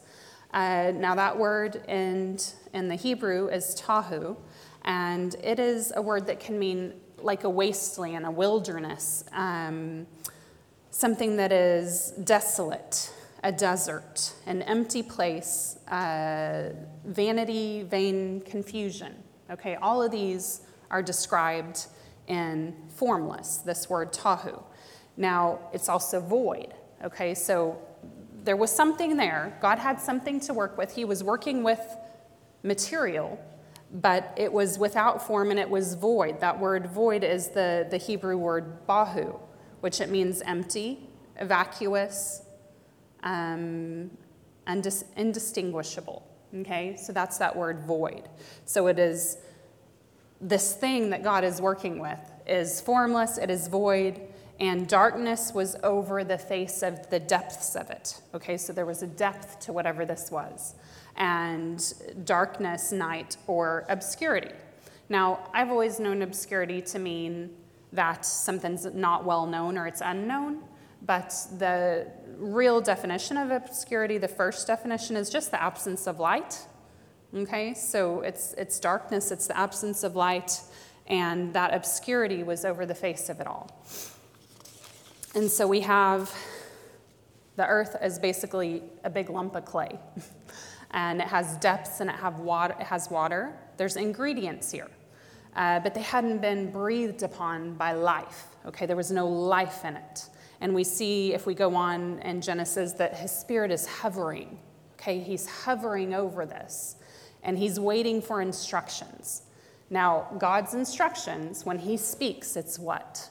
Uh, 0.53 0.91
now, 0.95 1.15
that 1.15 1.37
word 1.37 1.83
in, 1.87 2.37
in 2.73 2.87
the 2.87 2.95
Hebrew 2.95 3.47
is 3.47 3.75
tahu, 3.75 4.35
and 4.85 5.35
it 5.43 5.59
is 5.59 5.91
a 5.95 6.01
word 6.01 6.27
that 6.27 6.39
can 6.39 6.57
mean 6.57 6.93
like 7.17 7.43
a 7.43 7.49
wasteland, 7.49 8.25
a 8.25 8.31
wilderness, 8.31 9.23
um, 9.33 10.07
something 10.91 11.35
that 11.37 11.51
is 11.51 12.11
desolate, 12.23 13.11
a 13.43 13.51
desert, 13.51 14.33
an 14.45 14.61
empty 14.63 15.03
place, 15.03 15.77
uh, 15.87 16.71
vanity, 17.05 17.83
vain 17.83 18.41
confusion. 18.41 19.15
Okay, 19.49 19.75
all 19.75 20.01
of 20.01 20.11
these 20.11 20.61
are 20.89 21.01
described 21.01 21.87
in 22.27 22.75
formless, 22.89 23.57
this 23.57 23.89
word 23.89 24.13
tahu. 24.13 24.61
Now, 25.15 25.59
it's 25.73 25.89
also 25.89 26.19
void. 26.19 26.73
Okay, 27.03 27.33
so 27.33 27.77
there 28.47 28.55
was 28.55 28.71
something 28.71 29.17
there. 29.17 29.57
God 29.61 29.77
had 29.77 29.99
something 29.99 30.39
to 30.39 30.53
work 30.53 30.77
with. 30.77 30.95
He 30.95 31.03
was 31.03 31.21
working 31.21 31.63
with 31.63 31.97
material, 32.63 33.37
but 33.91 34.33
it 34.37 34.51
was 34.53 34.79
without 34.79 35.27
form 35.27 35.51
and 35.51 35.59
it 35.59 35.69
was 35.69 35.95
void. 35.95 36.39
That 36.39 36.57
word 36.57 36.87
void 36.87 37.25
is 37.25 37.49
the, 37.49 37.85
the 37.91 37.97
Hebrew 37.97 38.37
word 38.37 38.87
bahu, 38.87 39.37
which 39.81 39.99
it 39.99 40.09
means 40.09 40.41
empty, 40.43 41.09
vacuous, 41.41 42.43
um, 43.23 44.11
undis- 44.65 45.03
indistinguishable. 45.17 46.25
Okay, 46.55 46.95
so 46.95 47.11
that's 47.11 47.37
that 47.39 47.53
word 47.53 47.81
void. 47.81 48.29
So 48.63 48.87
it 48.87 48.97
is 48.97 49.39
this 50.39 50.73
thing 50.73 51.09
that 51.09 51.21
God 51.21 51.43
is 51.43 51.59
working 51.59 51.99
with 51.99 52.31
is 52.47 52.79
formless, 52.79 53.37
it 53.37 53.49
is 53.49 53.67
void, 53.67 54.21
and 54.59 54.87
darkness 54.87 55.53
was 55.53 55.75
over 55.83 56.23
the 56.23 56.37
face 56.37 56.81
of 56.81 57.09
the 57.09 57.19
depths 57.19 57.75
of 57.75 57.89
it. 57.89 58.21
Okay, 58.33 58.57
so 58.57 58.73
there 58.73 58.85
was 58.85 59.03
a 59.03 59.07
depth 59.07 59.59
to 59.61 59.73
whatever 59.73 60.05
this 60.05 60.31
was, 60.31 60.75
and 61.15 61.93
darkness, 62.25 62.91
night, 62.91 63.37
or 63.45 63.85
obscurity. 63.89 64.51
Now, 65.09 65.49
I've 65.53 65.69
always 65.69 65.99
known 65.99 66.21
obscurity 66.21 66.81
to 66.81 66.99
mean 66.99 67.51
that 67.93 68.25
something's 68.25 68.85
not 68.85 69.25
well 69.25 69.45
known 69.45 69.77
or 69.77 69.87
it's 69.87 70.01
unknown, 70.03 70.63
but 71.03 71.33
the 71.57 72.07
real 72.37 72.81
definition 72.81 73.37
of 73.37 73.51
obscurity, 73.51 74.17
the 74.17 74.27
first 74.27 74.67
definition, 74.67 75.15
is 75.15 75.29
just 75.29 75.51
the 75.51 75.61
absence 75.61 76.07
of 76.07 76.19
light. 76.19 76.65
Okay, 77.33 77.73
so 77.73 78.21
it's, 78.21 78.53
it's 78.53 78.79
darkness, 78.79 79.31
it's 79.31 79.47
the 79.47 79.57
absence 79.57 80.03
of 80.03 80.15
light, 80.15 80.61
and 81.07 81.53
that 81.53 81.73
obscurity 81.73 82.43
was 82.43 82.65
over 82.65 82.85
the 82.85 82.95
face 82.95 83.29
of 83.29 83.39
it 83.39 83.47
all. 83.47 83.69
And 85.37 85.51
so 85.51 85.67
we 85.67 85.81
have 85.81 86.35
the 87.57 87.67
earth 87.67 87.95
as 88.01 88.17
basically 88.17 88.81
a 89.03 89.09
big 89.11 89.29
lump 89.29 89.55
of 89.55 89.65
clay. 89.65 89.99
and 90.91 91.21
it 91.21 91.27
has 91.27 91.57
depths 91.57 91.99
and 91.99 92.09
it, 92.09 92.15
have 92.15 92.39
water, 92.39 92.75
it 92.79 92.87
has 92.87 93.11
water. 93.11 93.53
There's 93.77 93.97
ingredients 93.97 94.71
here. 94.71 94.89
Uh, 95.55 95.79
but 95.81 95.93
they 95.93 96.01
hadn't 96.01 96.39
been 96.39 96.71
breathed 96.71 97.21
upon 97.21 97.75
by 97.75 97.93
life. 97.93 98.47
Okay, 98.65 98.87
there 98.87 98.95
was 98.95 99.11
no 99.11 99.27
life 99.27 99.85
in 99.85 99.95
it. 99.95 100.27
And 100.59 100.73
we 100.73 100.83
see, 100.83 101.35
if 101.35 101.45
we 101.45 101.53
go 101.53 101.75
on 101.75 102.17
in 102.23 102.41
Genesis, 102.41 102.93
that 102.93 103.15
his 103.15 103.29
spirit 103.29 103.69
is 103.69 103.85
hovering. 103.85 104.57
Okay, 104.93 105.19
he's 105.19 105.45
hovering 105.45 106.15
over 106.15 106.47
this 106.47 106.95
and 107.43 107.59
he's 107.59 107.79
waiting 107.79 108.23
for 108.23 108.41
instructions. 108.41 109.43
Now, 109.91 110.29
God's 110.39 110.73
instructions, 110.73 111.63
when 111.63 111.77
he 111.77 111.95
speaks, 111.95 112.55
it's 112.55 112.79
what? 112.79 113.29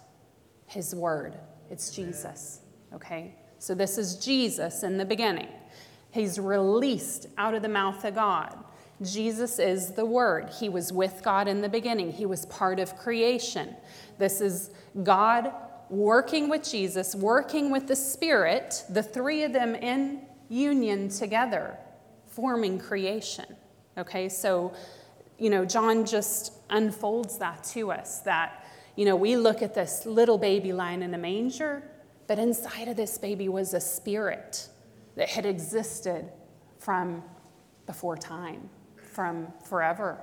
His 0.67 0.95
word. 0.95 1.37
It's 1.71 1.91
Jesus. 1.91 2.61
Okay? 2.95 3.35
So 3.59 3.75
this 3.75 3.99
is 3.99 4.17
Jesus 4.17 4.83
in 4.83 4.99
the 4.99 5.05
beginning. 5.05 5.49
He's 6.11 6.39
released 6.39 7.27
out 7.37 7.55
of 7.55 7.63
the 7.63 7.69
mouth 7.69 8.05
of 8.05 8.15
God. 8.15 8.57
Jesus 9.03 9.59
is 9.59 9.93
the 9.93 10.07
Word. 10.07 10.51
He 10.59 10.69
was 10.69 10.93
with 10.93 11.21
God 11.23 11.49
in 11.49 11.61
the 11.61 11.69
beginning, 11.69 12.13
He 12.13 12.27
was 12.27 12.47
part 12.47 12.79
of 12.81 12.97
creation. 12.97 13.77
This 14.19 14.41
is 14.41 14.71
God 15.03 15.53
working 15.91 16.49
with 16.49 16.69
Jesus, 16.69 17.15
working 17.15 17.71
with 17.71 17.87
the 17.87 17.97
Spirit, 17.97 18.85
the 18.89 19.03
three 19.03 19.43
of 19.43 19.53
them 19.53 19.75
in 19.75 20.23
union 20.49 21.09
together, 21.09 21.77
forming 22.27 22.79
creation. 22.79 23.45
Okay, 23.99 24.29
so, 24.29 24.73
you 25.39 25.51
know, 25.51 25.65
John 25.65 26.05
just 26.05 26.53
unfolds 26.71 27.39
that 27.39 27.65
to 27.65 27.93
us 27.93 28.21
that, 28.21 28.66
you 28.97 29.05
know, 29.05 29.15
we 29.15 29.37
look 29.37 29.63
at 29.63 29.75
this 29.75 30.07
little 30.07 30.39
baby 30.39 30.73
lying 30.73 31.03
in 31.03 31.15
a 31.15 31.19
manger, 31.19 31.83
but 32.27 32.39
inside 32.39 32.89
of 32.89 32.97
this 32.97 33.19
baby 33.19 33.49
was 33.49 33.75
a 33.75 33.81
spirit 33.81 34.69
that 35.17 35.29
had 35.29 35.47
existed 35.47 36.31
from 36.79 37.23
before 37.87 38.17
time, 38.17 38.69
from 39.13 39.49
forever. 39.65 40.19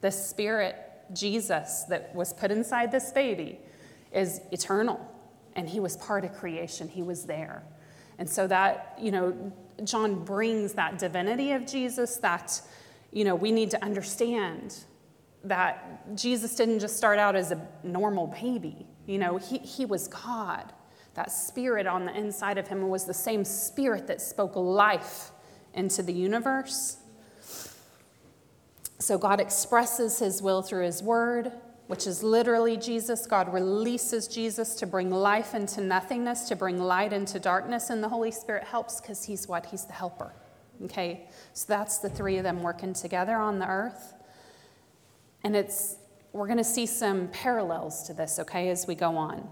The 0.00 0.10
spirit, 0.10 0.76
Jesus, 1.12 1.84
that 1.88 2.14
was 2.14 2.32
put 2.32 2.50
inside 2.50 2.90
this 2.90 3.12
baby 3.12 3.60
is 4.12 4.40
eternal. 4.50 5.00
And 5.54 5.68
he 5.68 5.80
was 5.80 5.96
part 5.98 6.24
of 6.24 6.32
creation, 6.32 6.88
he 6.88 7.02
was 7.02 7.24
there. 7.24 7.62
And 8.18 8.28
so 8.28 8.46
that, 8.46 8.96
you 9.00 9.10
know, 9.10 9.52
John 9.84 10.24
brings 10.24 10.74
that 10.74 10.98
divinity 10.98 11.52
of 11.52 11.66
Jesus 11.66 12.16
that, 12.18 12.60
you 13.10 13.24
know, 13.24 13.34
we 13.34 13.52
need 13.52 13.70
to 13.70 13.84
understand 13.84 14.76
that 15.44 16.16
Jesus 16.16 16.54
didn't 16.54 16.80
just 16.80 16.96
start 16.96 17.18
out 17.18 17.34
as 17.36 17.50
a 17.50 17.68
normal 17.82 18.28
baby. 18.28 18.86
You 19.06 19.18
know, 19.18 19.36
he, 19.36 19.58
he 19.58 19.84
was 19.84 20.08
God. 20.08 20.72
That 21.14 21.30
spirit 21.30 21.86
on 21.86 22.06
the 22.06 22.16
inside 22.16 22.58
of 22.58 22.68
him 22.68 22.88
was 22.88 23.04
the 23.04 23.14
same 23.14 23.44
spirit 23.44 24.06
that 24.06 24.20
spoke 24.20 24.56
life 24.56 25.30
into 25.74 26.02
the 26.02 26.12
universe. 26.12 26.96
So 28.98 29.18
God 29.18 29.40
expresses 29.40 30.20
his 30.20 30.40
will 30.40 30.62
through 30.62 30.84
his 30.84 31.02
word, 31.02 31.52
which 31.88 32.06
is 32.06 32.22
literally 32.22 32.76
Jesus. 32.76 33.26
God 33.26 33.52
releases 33.52 34.28
Jesus 34.28 34.76
to 34.76 34.86
bring 34.86 35.10
life 35.10 35.54
into 35.54 35.80
nothingness, 35.80 36.48
to 36.48 36.56
bring 36.56 36.78
light 36.78 37.12
into 37.12 37.40
darkness, 37.40 37.90
and 37.90 38.02
the 38.02 38.08
Holy 38.08 38.30
Spirit 38.30 38.64
helps 38.64 39.00
because 39.00 39.24
he's 39.24 39.48
what? 39.48 39.66
He's 39.66 39.84
the 39.84 39.92
helper. 39.92 40.32
Okay? 40.84 41.28
So 41.52 41.66
that's 41.68 41.98
the 41.98 42.08
three 42.08 42.38
of 42.38 42.44
them 42.44 42.62
working 42.62 42.92
together 42.92 43.36
on 43.36 43.58
the 43.58 43.66
earth. 43.66 44.14
And 45.44 45.56
it's 45.56 45.96
we're 46.32 46.46
going 46.46 46.58
to 46.58 46.64
see 46.64 46.86
some 46.86 47.28
parallels 47.28 48.04
to 48.04 48.14
this, 48.14 48.38
okay, 48.38 48.70
as 48.70 48.86
we 48.86 48.94
go 48.94 49.16
on. 49.16 49.48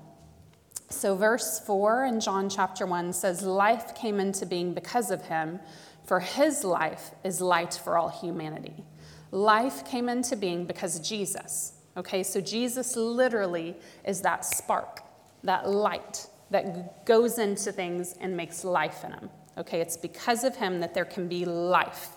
So, 0.89 1.15
verse 1.15 1.61
4 1.61 2.07
in 2.07 2.21
John 2.21 2.49
chapter 2.49 2.87
1 2.87 3.13
says, 3.13 3.43
Life 3.43 3.95
came 3.95 4.19
into 4.19 4.47
being 4.47 4.75
because 4.75 5.11
of 5.11 5.23
him, 5.23 5.61
for 6.05 6.21
his 6.21 6.65
life 6.65 7.11
is 7.23 7.41
light 7.41 7.75
for 7.85 7.97
all 7.97 8.09
humanity. 8.09 8.85
Life 9.31 9.85
came 9.85 10.09
into 10.09 10.37
being 10.37 10.67
because 10.67 10.97
of 10.97 11.05
Jesus. 11.05 11.75
Okay, 11.97 12.23
so 12.23 12.41
Jesus 12.41 12.97
literally 12.97 13.77
is 14.07 14.21
that 14.23 14.45
spark, 14.45 15.03
that 15.45 15.69
light 15.69 16.27
that 16.51 17.05
goes 17.07 17.39
into 17.39 17.71
things 17.71 18.15
and 18.21 18.37
makes 18.37 18.65
life 18.65 19.05
in 19.05 19.11
them. 19.11 19.31
Okay, 19.59 19.81
it's 19.81 19.97
because 19.97 20.43
of 20.43 20.57
him 20.57 20.81
that 20.81 20.95
there 20.95 21.05
can 21.05 21.29
be 21.29 21.45
life. 21.45 22.09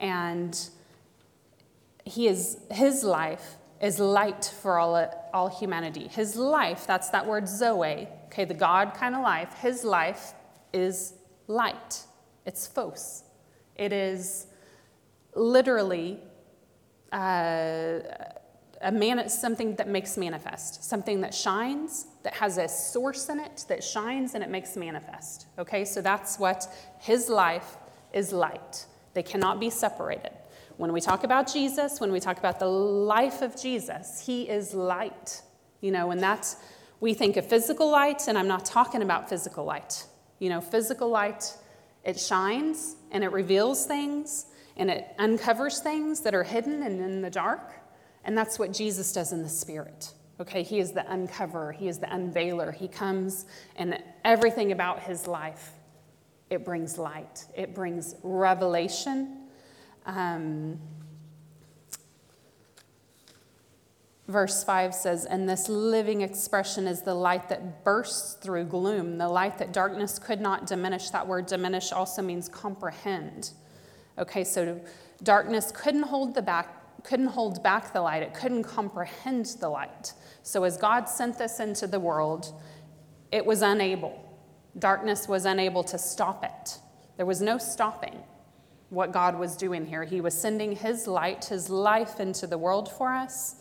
And 0.00 0.58
he 2.06 2.28
is 2.28 2.58
his 2.70 3.04
life 3.04 3.56
is 3.80 3.98
light 3.98 4.52
for 4.62 4.78
all, 4.78 5.28
all 5.34 5.48
humanity. 5.48 6.08
His 6.08 6.36
life, 6.36 6.86
that's 6.86 7.10
that 7.10 7.26
word 7.26 7.46
Zoe, 7.46 8.08
okay, 8.26 8.44
the 8.44 8.54
God 8.54 8.94
kind 8.94 9.14
of 9.14 9.22
life, 9.22 9.52
his 9.60 9.84
life 9.84 10.32
is 10.72 11.12
light. 11.46 12.04
It's 12.46 12.66
phos. 12.66 13.24
It 13.74 13.92
is 13.92 14.46
literally 15.34 16.18
uh, 17.12 17.98
a 18.80 18.92
man, 18.92 19.28
something 19.28 19.74
that 19.76 19.88
makes 19.88 20.16
manifest, 20.16 20.84
something 20.84 21.20
that 21.20 21.34
shines, 21.34 22.06
that 22.22 22.34
has 22.34 22.56
a 22.56 22.68
source 22.68 23.28
in 23.28 23.40
it, 23.40 23.64
that 23.68 23.84
shines 23.84 24.34
and 24.34 24.42
it 24.42 24.48
makes 24.48 24.76
manifest. 24.76 25.46
Okay, 25.58 25.84
so 25.84 26.00
that's 26.00 26.38
what 26.38 26.66
his 26.98 27.28
life 27.28 27.76
is 28.12 28.32
light. 28.32 28.86
They 29.12 29.22
cannot 29.22 29.60
be 29.60 29.70
separated. 29.70 30.32
When 30.76 30.92
we 30.92 31.00
talk 31.00 31.24
about 31.24 31.50
Jesus, 31.50 32.00
when 32.00 32.12
we 32.12 32.20
talk 32.20 32.38
about 32.38 32.58
the 32.58 32.68
life 32.68 33.40
of 33.40 33.60
Jesus, 33.60 34.20
he 34.24 34.48
is 34.48 34.74
light. 34.74 35.42
You 35.80 35.90
know, 35.90 36.10
and 36.10 36.20
that's, 36.20 36.56
we 37.00 37.14
think 37.14 37.36
of 37.36 37.46
physical 37.46 37.90
light, 37.90 38.28
and 38.28 38.36
I'm 38.36 38.48
not 38.48 38.64
talking 38.64 39.02
about 39.02 39.28
physical 39.28 39.64
light. 39.64 40.04
You 40.38 40.50
know, 40.50 40.60
physical 40.60 41.08
light, 41.08 41.56
it 42.04 42.20
shines 42.20 42.96
and 43.10 43.24
it 43.24 43.32
reveals 43.32 43.86
things 43.86 44.46
and 44.76 44.90
it 44.90 45.06
uncovers 45.18 45.80
things 45.80 46.20
that 46.20 46.34
are 46.34 46.42
hidden 46.42 46.82
and 46.82 47.00
in 47.00 47.22
the 47.22 47.30
dark. 47.30 47.72
And 48.24 48.36
that's 48.36 48.58
what 48.58 48.72
Jesus 48.72 49.12
does 49.12 49.32
in 49.32 49.42
the 49.42 49.48
spirit. 49.48 50.12
Okay, 50.38 50.62
he 50.62 50.78
is 50.78 50.92
the 50.92 51.10
uncoverer, 51.10 51.72
he 51.72 51.88
is 51.88 51.98
the 51.98 52.06
unveiler. 52.06 52.70
He 52.70 52.88
comes 52.88 53.46
and 53.76 54.02
everything 54.24 54.72
about 54.72 55.00
his 55.00 55.26
life, 55.26 55.70
it 56.50 56.64
brings 56.64 56.98
light, 56.98 57.46
it 57.56 57.74
brings 57.74 58.14
revelation 58.22 59.45
um, 60.06 60.78
verse 64.28 64.64
5 64.64 64.94
says, 64.94 65.24
And 65.24 65.48
this 65.48 65.68
living 65.68 66.22
expression 66.22 66.86
is 66.86 67.02
the 67.02 67.14
light 67.14 67.48
that 67.48 67.84
bursts 67.84 68.34
through 68.34 68.64
gloom, 68.64 69.18
the 69.18 69.28
light 69.28 69.58
that 69.58 69.72
darkness 69.72 70.18
could 70.18 70.40
not 70.40 70.66
diminish. 70.66 71.10
That 71.10 71.26
word 71.26 71.46
diminish 71.46 71.92
also 71.92 72.22
means 72.22 72.48
comprehend. 72.48 73.50
Okay, 74.18 74.44
so 74.44 74.80
darkness 75.22 75.72
couldn't 75.74 76.04
hold 76.04 76.34
the 76.34 76.42
back. 76.42 76.72
Couldn't 77.04 77.28
hold 77.28 77.62
back 77.62 77.92
the 77.92 78.00
light, 78.00 78.22
it 78.22 78.34
couldn't 78.34 78.64
comprehend 78.64 79.46
the 79.60 79.68
light. 79.68 80.12
So, 80.42 80.64
as 80.64 80.76
God 80.76 81.08
sent 81.08 81.38
this 81.38 81.60
into 81.60 81.86
the 81.86 82.00
world, 82.00 82.52
it 83.30 83.46
was 83.46 83.62
unable. 83.62 84.20
Darkness 84.76 85.28
was 85.28 85.44
unable 85.44 85.84
to 85.84 85.98
stop 85.98 86.42
it. 86.42 86.78
There 87.16 87.26
was 87.26 87.40
no 87.40 87.58
stopping 87.58 88.24
what 88.90 89.12
God 89.12 89.38
was 89.38 89.56
doing 89.56 89.86
here. 89.86 90.04
He 90.04 90.20
was 90.20 90.38
sending 90.38 90.72
His 90.72 91.06
light, 91.06 91.46
His 91.46 91.68
life 91.68 92.20
into 92.20 92.46
the 92.46 92.58
world 92.58 92.90
for 92.90 93.12
us. 93.12 93.56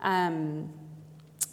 Um, 0.00 0.72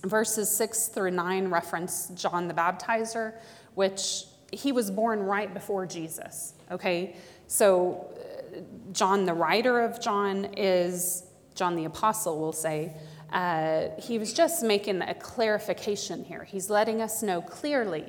verses 0.03 0.49
6 0.55 0.89
through 0.89 1.11
9 1.11 1.47
reference 1.47 2.09
John 2.09 2.47
the 2.47 2.53
Baptizer, 2.53 3.33
which 3.73 4.25
he 4.51 4.71
was 4.71 4.91
born 4.91 5.21
right 5.21 5.53
before 5.53 5.85
Jesus. 5.85 6.53
Okay? 6.71 7.15
So, 7.47 8.07
uh, 8.15 8.59
John, 8.91 9.25
the 9.25 9.33
writer 9.33 9.81
of 9.81 9.99
John, 10.01 10.45
is 10.57 11.23
John 11.55 11.75
the 11.75 11.85
Apostle, 11.85 12.39
we'll 12.39 12.53
say. 12.53 12.93
Uh, 13.31 13.89
he 13.99 14.19
was 14.19 14.33
just 14.33 14.63
making 14.63 15.01
a 15.01 15.13
clarification 15.15 16.23
here. 16.23 16.43
He's 16.43 16.69
letting 16.69 17.01
us 17.01 17.23
know 17.23 17.41
clearly 17.41 18.05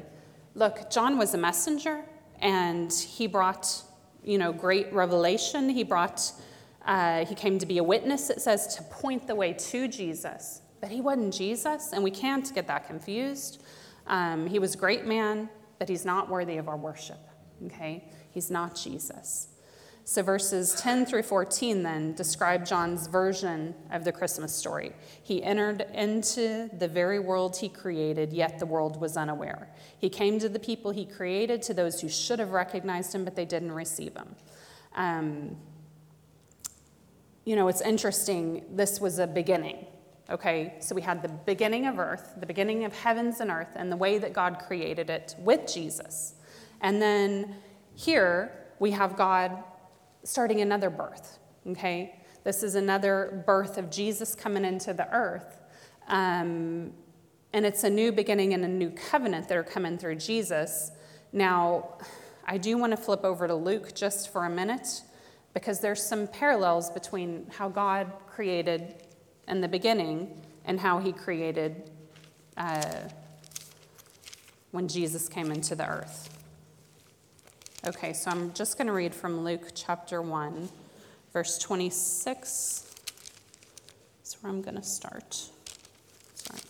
look, 0.55 0.91
John 0.91 1.19
was 1.19 1.35
a 1.35 1.39
messenger, 1.39 2.03
and 2.41 2.91
he 2.91 3.27
brought 3.27 3.83
you 4.27 4.37
know, 4.37 4.53
great 4.53 4.93
revelation. 4.93 5.71
He 5.71 5.85
brought, 5.85 6.33
uh, 6.85 7.25
he 7.25 7.35
came 7.35 7.59
to 7.59 7.65
be 7.65 7.79
a 7.79 7.83
witness, 7.83 8.29
it 8.29 8.43
says, 8.43 8.77
to 8.77 8.83
point 8.83 9.27
the 9.27 9.35
way 9.35 9.55
to 9.55 9.89
Jesus. 9.89 10.61
But 10.81 10.91
he 10.91 11.01
wasn't 11.01 11.33
Jesus, 11.33 11.93
and 11.95 12.05
we 12.05 12.11
can't 12.11 12.55
get 12.55 12.67
that 12.67 12.87
confused. 12.87 13.63
Um, 14.07 14.47
he 14.47 14.59
was 14.59 14.75
a 14.75 14.79
great 14.79 15.07
man, 15.07 15.49
but 15.79 15.89
he's 15.89 16.05
not 16.05 16.29
worthy 16.29 16.59
of 16.59 16.69
our 16.69 16.77
worship, 16.77 17.21
okay? 17.65 18.05
He's 18.33 18.51
not 18.51 18.75
Jesus. 18.75 19.49
So, 20.09 20.23
verses 20.23 20.73
10 20.77 21.05
through 21.05 21.25
14 21.25 21.83
then 21.83 22.15
describe 22.15 22.65
John's 22.65 23.09
version 23.09 23.75
of 23.91 24.05
the 24.05 24.13
Christmas 24.13 24.55
story. 24.55 24.93
He 25.21 25.43
entered 25.43 25.81
into 25.93 26.71
the 26.79 26.87
very 26.87 27.19
world 27.19 27.57
he 27.57 27.69
created, 27.69 28.33
yet 28.33 28.61
the 28.61 28.67
world 28.67 29.01
was 29.01 29.17
unaware. 29.17 29.69
He 29.99 30.09
came 30.09 30.39
to 30.39 30.49
the 30.49 30.61
people 30.61 30.93
he 30.93 31.07
created, 31.07 31.61
to 31.63 31.75
those 31.75 32.01
who 32.01 32.09
should 32.09 32.39
have 32.39 32.53
recognized 32.53 33.17
him, 33.17 33.25
but 33.25 33.35
they 33.35 33.45
didn't 33.45 33.73
receive 33.73 34.15
him. 34.15 34.37
Um, 34.95 35.57
you 37.45 37.57
know, 37.57 37.67
it's 37.67 37.81
interesting. 37.81 38.65
This 38.71 39.01
was 39.01 39.19
a 39.19 39.27
beginning, 39.27 39.87
okay? 40.31 40.75
So 40.79 40.95
we 40.95 41.03
had 41.03 41.21
the 41.21 41.31
beginning 41.31 41.85
of 41.85 41.99
earth, 41.99 42.35
the 42.39 42.47
beginning 42.47 42.85
of 42.85 42.95
heavens 42.95 43.41
and 43.41 43.51
earth, 43.51 43.73
and 43.75 43.91
the 43.91 43.97
way 43.97 44.19
that 44.19 44.33
God 44.33 44.61
created 44.69 45.11
it 45.11 45.35
with 45.41 45.67
Jesus. 45.67 46.35
And 46.81 47.03
then 47.03 47.57
here 47.97 48.53
we 48.79 48.93
have 48.93 49.17
God 49.17 49.65
starting 50.27 50.61
another 50.61 50.91
birth, 50.91 51.39
okay? 51.69 52.21
This 52.43 52.63
is 52.63 52.75
another 52.75 53.45
birth 53.47 53.79
of 53.79 53.91
Jesus 53.91 54.35
coming 54.35 54.65
into 54.65 54.93
the 54.93 55.09
earth. 55.13 55.61
Um, 56.09 56.93
and 57.53 57.65
it's 57.65 57.85
a 57.85 57.91
new 57.91 58.13
beginning 58.13 58.53
and 58.53 58.65
a 58.65 58.69
new 58.69 58.91
covenant 58.91 59.49
that 59.49 59.57
are 59.57 59.65
coming 59.65 59.97
through 59.99 60.17
Jesus. 60.17 60.91
Now, 61.33 61.97
I 62.45 62.59
do 62.59 62.77
want 62.77 62.91
to 62.93 62.97
flip 62.97 63.25
over 63.25 63.47
to 63.47 63.55
Luke 63.55 63.95
just 63.95 64.33
for 64.33 64.45
a 64.45 64.51
minute 64.51 65.03
because 65.55 65.81
there's 65.81 66.03
some 66.03 66.27
parallels 66.27 66.91
between 66.91 67.47
how 67.51 67.69
God 67.69 68.13
created 68.27 68.97
in 69.49 69.61
the 69.61 69.69
beginning 69.69 70.43
and 70.65 70.79
how 70.79 70.99
he 70.99 71.13
created 71.13 71.91
uh, 72.57 73.09
when 74.73 74.89
Jesus 74.89 75.29
came 75.29 75.51
into 75.51 75.75
the 75.75 75.89
earth. 75.89 76.36
Okay, 77.87 78.15
so 78.15 78.33
I'm 78.33 78.53
just 78.53 78.79
going 78.79 78.89
to 78.89 78.93
read 78.93 79.15
from 79.15 79.45
Luke 79.45 79.69
chapter 79.73 80.21
1, 80.21 80.69
verse 81.33 81.57
26. 81.57 82.97
That's 84.19 84.43
where 84.43 84.53
I'm 84.53 84.61
going 84.61 84.75
to 84.75 84.83
start. 84.83 85.49
Sorry. 86.35 86.61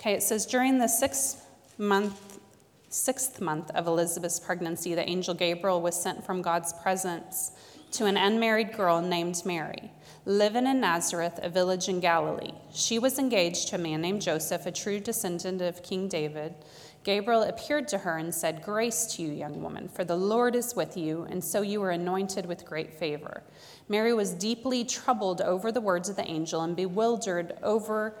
Okay, 0.00 0.14
it 0.14 0.24
says 0.24 0.44
during 0.44 0.78
the 0.78 0.88
sixth 0.88 1.46
month, 1.78 2.40
sixth 2.88 3.40
month 3.40 3.70
of 3.70 3.86
Elizabeth's 3.86 4.40
pregnancy, 4.40 4.96
the 4.96 5.08
angel 5.08 5.34
Gabriel 5.34 5.80
was 5.80 5.94
sent 5.94 6.26
from 6.26 6.42
God's 6.42 6.72
presence 6.72 7.52
to 7.92 8.06
an 8.06 8.16
unmarried 8.16 8.72
girl 8.72 9.00
named 9.00 9.42
Mary 9.44 9.90
living 10.28 10.66
in 10.66 10.78
Nazareth, 10.78 11.40
a 11.42 11.48
village 11.48 11.88
in 11.88 12.00
Galilee. 12.00 12.52
She 12.70 12.98
was 12.98 13.18
engaged 13.18 13.68
to 13.68 13.76
a 13.76 13.78
man 13.78 14.02
named 14.02 14.20
Joseph, 14.20 14.66
a 14.66 14.70
true 14.70 15.00
descendant 15.00 15.62
of 15.62 15.82
King 15.82 16.06
David. 16.06 16.54
Gabriel 17.02 17.44
appeared 17.44 17.88
to 17.88 17.98
her 17.98 18.18
and 18.18 18.34
said, 18.34 18.60
Grace 18.60 19.06
to 19.14 19.22
you, 19.22 19.32
young 19.32 19.62
woman, 19.62 19.88
for 19.88 20.04
the 20.04 20.16
Lord 20.16 20.54
is 20.54 20.76
with 20.76 20.98
you, 20.98 21.26
and 21.30 21.42
so 21.42 21.62
you 21.62 21.82
are 21.82 21.92
anointed 21.92 22.44
with 22.44 22.66
great 22.66 22.92
favor. 22.92 23.42
Mary 23.88 24.12
was 24.12 24.32
deeply 24.32 24.84
troubled 24.84 25.40
over 25.40 25.72
the 25.72 25.80
words 25.80 26.10
of 26.10 26.16
the 26.16 26.28
angel 26.28 26.60
and 26.60 26.76
bewildered 26.76 27.56
over 27.62 28.14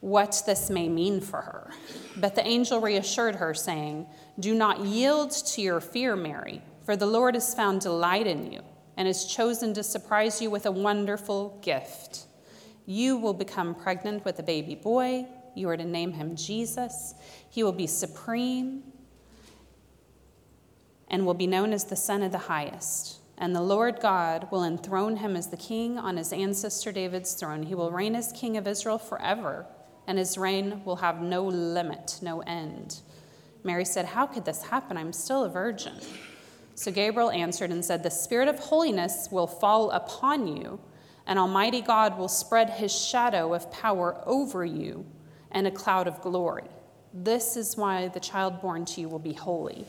what 0.00 0.42
this 0.44 0.68
may 0.68 0.90
mean 0.90 1.22
for 1.22 1.40
her. 1.40 1.70
But 2.18 2.34
the 2.34 2.46
angel 2.46 2.82
reassured 2.82 3.36
her, 3.36 3.54
saying, 3.54 4.06
Do 4.38 4.54
not 4.54 4.80
yield 4.80 5.30
to 5.30 5.62
your 5.62 5.80
fear, 5.80 6.16
Mary, 6.16 6.60
for 6.84 6.96
the 6.96 7.06
Lord 7.06 7.34
has 7.34 7.54
found 7.54 7.80
delight 7.80 8.26
in 8.26 8.52
you 8.52 8.60
and 9.00 9.06
has 9.06 9.24
chosen 9.24 9.72
to 9.72 9.82
surprise 9.82 10.42
you 10.42 10.50
with 10.50 10.66
a 10.66 10.70
wonderful 10.70 11.58
gift. 11.62 12.26
You 12.84 13.16
will 13.16 13.32
become 13.32 13.74
pregnant 13.74 14.26
with 14.26 14.38
a 14.38 14.42
baby 14.42 14.74
boy. 14.74 15.24
You 15.54 15.70
are 15.70 15.76
to 15.78 15.86
name 15.86 16.12
him 16.12 16.36
Jesus. 16.36 17.14
He 17.48 17.62
will 17.62 17.72
be 17.72 17.86
supreme 17.86 18.82
and 21.08 21.24
will 21.24 21.32
be 21.32 21.46
known 21.46 21.72
as 21.72 21.84
the 21.84 21.96
Son 21.96 22.22
of 22.22 22.30
the 22.30 22.36
Highest. 22.36 23.20
And 23.38 23.56
the 23.56 23.62
Lord 23.62 24.00
God 24.02 24.48
will 24.50 24.64
enthrone 24.64 25.16
him 25.16 25.34
as 25.34 25.46
the 25.46 25.56
king 25.56 25.96
on 25.96 26.18
his 26.18 26.30
ancestor 26.30 26.92
David's 26.92 27.32
throne. 27.32 27.62
He 27.62 27.74
will 27.74 27.90
reign 27.90 28.14
as 28.14 28.32
king 28.32 28.58
of 28.58 28.66
Israel 28.66 28.98
forever, 28.98 29.64
and 30.06 30.18
his 30.18 30.36
reign 30.36 30.84
will 30.84 30.96
have 30.96 31.22
no 31.22 31.46
limit, 31.46 32.18
no 32.20 32.40
end. 32.40 33.00
Mary 33.64 33.86
said, 33.86 34.04
How 34.04 34.26
could 34.26 34.44
this 34.44 34.64
happen? 34.64 34.98
I'm 34.98 35.14
still 35.14 35.44
a 35.44 35.48
virgin. 35.48 35.94
So 36.80 36.90
Gabriel 36.90 37.30
answered 37.30 37.72
and 37.72 37.84
said, 37.84 38.02
The 38.02 38.10
Spirit 38.10 38.48
of 38.48 38.58
holiness 38.58 39.28
will 39.30 39.46
fall 39.46 39.90
upon 39.90 40.46
you, 40.46 40.80
and 41.26 41.38
Almighty 41.38 41.82
God 41.82 42.16
will 42.16 42.26
spread 42.26 42.70
his 42.70 42.90
shadow 42.90 43.52
of 43.52 43.70
power 43.70 44.22
over 44.24 44.64
you 44.64 45.04
and 45.50 45.66
a 45.66 45.70
cloud 45.70 46.08
of 46.08 46.22
glory. 46.22 46.70
This 47.12 47.54
is 47.54 47.76
why 47.76 48.08
the 48.08 48.18
child 48.18 48.62
born 48.62 48.86
to 48.86 49.02
you 49.02 49.10
will 49.10 49.18
be 49.18 49.34
holy, 49.34 49.84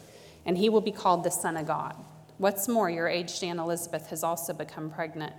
and 0.45 0.58
he 0.58 0.67
will 0.67 0.82
be 0.82 0.91
called 0.91 1.23
the 1.23 1.32
Son 1.32 1.56
of 1.56 1.65
God. 1.65 1.95
What's 2.38 2.67
more, 2.67 2.89
your 2.89 3.08
aged 3.08 3.41
Aunt 3.41 3.60
Elizabeth 3.60 4.08
has 4.08 4.21
also 4.21 4.51
become 4.51 4.89
pregnant 4.89 5.32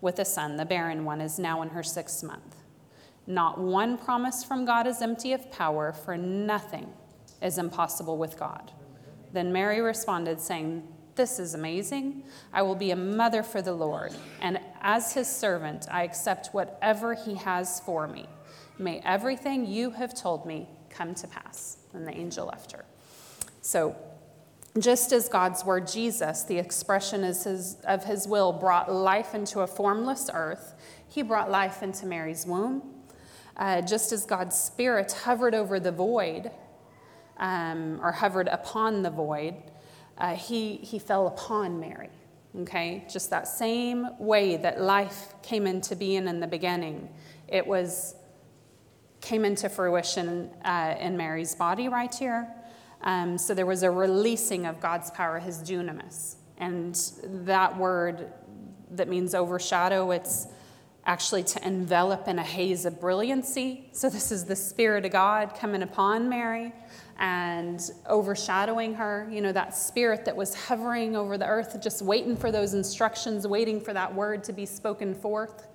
with 0.00 0.20
a 0.20 0.24
son. 0.24 0.58
The 0.58 0.64
barren 0.64 1.04
one 1.04 1.20
is 1.20 1.40
now 1.40 1.60
in 1.62 1.70
her 1.70 1.82
sixth 1.82 2.22
month. 2.22 2.54
Not 3.26 3.58
one 3.58 3.98
promise 3.98 4.44
from 4.44 4.64
God 4.64 4.86
is 4.86 5.02
empty 5.02 5.32
of 5.32 5.50
power, 5.50 5.92
for 5.92 6.16
nothing 6.16 6.92
is 7.42 7.58
impossible 7.58 8.16
with 8.16 8.38
God. 8.38 8.70
Then 9.32 9.52
Mary 9.52 9.80
responded, 9.80 10.40
saying, 10.40 10.86
this 11.20 11.38
is 11.38 11.52
amazing. 11.52 12.22
I 12.50 12.62
will 12.62 12.74
be 12.74 12.92
a 12.92 12.96
mother 12.96 13.42
for 13.42 13.60
the 13.60 13.74
Lord, 13.74 14.14
and 14.40 14.58
as 14.80 15.12
his 15.12 15.28
servant, 15.28 15.86
I 15.90 16.04
accept 16.04 16.54
whatever 16.54 17.12
he 17.12 17.34
has 17.34 17.78
for 17.80 18.08
me. 18.08 18.24
May 18.78 19.00
everything 19.04 19.66
you 19.66 19.90
have 19.90 20.14
told 20.14 20.46
me 20.46 20.66
come 20.88 21.14
to 21.16 21.26
pass. 21.26 21.76
And 21.92 22.08
the 22.08 22.16
angel 22.16 22.46
left 22.46 22.72
her. 22.72 22.86
So, 23.60 23.94
just 24.78 25.12
as 25.12 25.28
God's 25.28 25.62
word, 25.62 25.86
Jesus, 25.86 26.44
the 26.44 26.56
expression 26.56 27.22
his, 27.22 27.76
of 27.84 28.04
his 28.04 28.26
will, 28.26 28.54
brought 28.54 28.90
life 28.90 29.34
into 29.34 29.60
a 29.60 29.66
formless 29.66 30.30
earth, 30.32 30.72
he 31.06 31.20
brought 31.20 31.50
life 31.50 31.82
into 31.82 32.06
Mary's 32.06 32.46
womb. 32.46 32.82
Uh, 33.58 33.82
just 33.82 34.10
as 34.10 34.24
God's 34.24 34.58
spirit 34.58 35.12
hovered 35.12 35.54
over 35.54 35.78
the 35.78 35.92
void, 35.92 36.50
um, 37.36 38.00
or 38.02 38.10
hovered 38.10 38.48
upon 38.48 39.02
the 39.02 39.10
void, 39.10 39.54
uh, 40.18 40.34
he, 40.34 40.76
he 40.76 40.98
fell 40.98 41.26
upon 41.26 41.80
Mary. 41.80 42.10
Okay, 42.62 43.04
just 43.08 43.30
that 43.30 43.46
same 43.46 44.08
way 44.18 44.56
that 44.56 44.80
life 44.80 45.34
came 45.42 45.68
into 45.68 45.94
being 45.94 46.26
in 46.26 46.40
the 46.40 46.48
beginning, 46.48 47.08
it 47.46 47.64
was 47.64 48.16
came 49.20 49.44
into 49.44 49.68
fruition 49.68 50.50
uh, 50.64 50.94
in 50.98 51.16
Mary's 51.16 51.54
body 51.54 51.88
right 51.88 52.12
here. 52.12 52.48
Um, 53.02 53.38
so 53.38 53.54
there 53.54 53.66
was 53.66 53.82
a 53.82 53.90
releasing 53.90 54.66
of 54.66 54.80
God's 54.80 55.10
power, 55.10 55.38
His 55.38 55.58
dunamis, 55.58 56.36
and 56.58 57.00
that 57.46 57.76
word 57.78 58.32
that 58.90 59.08
means 59.08 59.34
overshadow. 59.34 60.10
It's 60.10 60.48
actually 61.06 61.42
to 61.42 61.66
envelop 61.66 62.28
in 62.28 62.38
a 62.38 62.42
haze 62.42 62.84
of 62.84 63.00
brilliancy. 63.00 63.88
So 63.92 64.10
this 64.10 64.30
is 64.30 64.44
the 64.44 64.56
Spirit 64.56 65.04
of 65.04 65.12
God 65.12 65.54
coming 65.54 65.82
upon 65.82 66.28
Mary 66.28 66.72
and 67.18 67.80
overshadowing 68.08 68.94
her. 68.94 69.28
You 69.30 69.40
know, 69.40 69.52
that 69.52 69.76
spirit 69.76 70.24
that 70.24 70.36
was 70.36 70.54
hovering 70.54 71.16
over 71.16 71.38
the 71.38 71.46
earth, 71.46 71.80
just 71.82 72.02
waiting 72.02 72.36
for 72.36 72.50
those 72.50 72.74
instructions, 72.74 73.46
waiting 73.46 73.80
for 73.80 73.92
that 73.92 74.14
word 74.14 74.42
to 74.44 74.52
be 74.52 74.66
spoken 74.66 75.14
forth. 75.14 75.66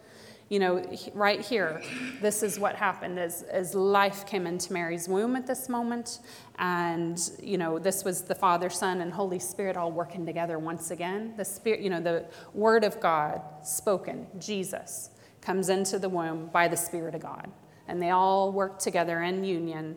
You 0.49 0.59
know, 0.59 0.85
right 1.15 1.41
here, 1.41 1.81
this 2.21 2.43
is 2.43 2.59
what 2.59 2.75
happened 2.75 3.17
as, 3.17 3.41
as 3.43 3.73
life 3.73 4.27
came 4.27 4.45
into 4.45 4.73
Mary's 4.73 5.09
womb 5.09 5.35
at 5.35 5.47
this 5.47 5.67
moment. 5.69 6.19
And, 6.59 7.19
you 7.41 7.57
know, 7.57 7.79
this 7.79 8.03
was 8.03 8.21
the 8.21 8.35
Father, 8.35 8.69
Son, 8.69 9.01
and 9.01 9.11
Holy 9.11 9.39
Spirit 9.39 9.75
all 9.75 9.91
working 9.91 10.23
together 10.23 10.59
once 10.59 10.91
again. 10.91 11.33
The 11.35 11.45
Spirit, 11.45 11.79
you 11.79 11.89
know, 11.89 11.99
the 11.99 12.25
Word 12.53 12.83
of 12.83 12.99
God 12.99 13.41
spoken, 13.63 14.27
Jesus, 14.37 15.09
comes 15.45 15.69
into 15.69 15.99
the 15.99 16.09
womb 16.09 16.47
by 16.47 16.67
the 16.67 16.75
Spirit 16.75 17.15
of 17.15 17.21
God. 17.21 17.51
And 17.87 18.01
they 18.01 18.09
all 18.09 18.51
work 18.51 18.79
together 18.79 19.21
in 19.21 19.43
union 19.43 19.95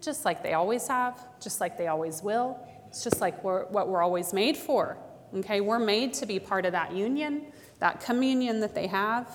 just 0.00 0.24
like 0.24 0.42
they 0.42 0.54
always 0.54 0.86
have, 0.88 1.26
just 1.40 1.60
like 1.60 1.76
they 1.76 1.86
always 1.86 2.22
will. 2.22 2.58
It's 2.88 3.04
just 3.04 3.20
like 3.20 3.42
we're, 3.44 3.66
what 3.66 3.88
we're 3.88 4.02
always 4.02 4.32
made 4.32 4.56
for. 4.56 4.98
Okay, 5.34 5.60
we're 5.60 5.78
made 5.78 6.12
to 6.14 6.26
be 6.26 6.38
part 6.38 6.66
of 6.66 6.72
that 6.72 6.92
union, 6.92 7.46
that 7.78 8.00
communion 8.00 8.60
that 8.60 8.74
they 8.74 8.88
have. 8.88 9.30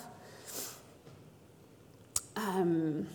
Um, 2.35 3.07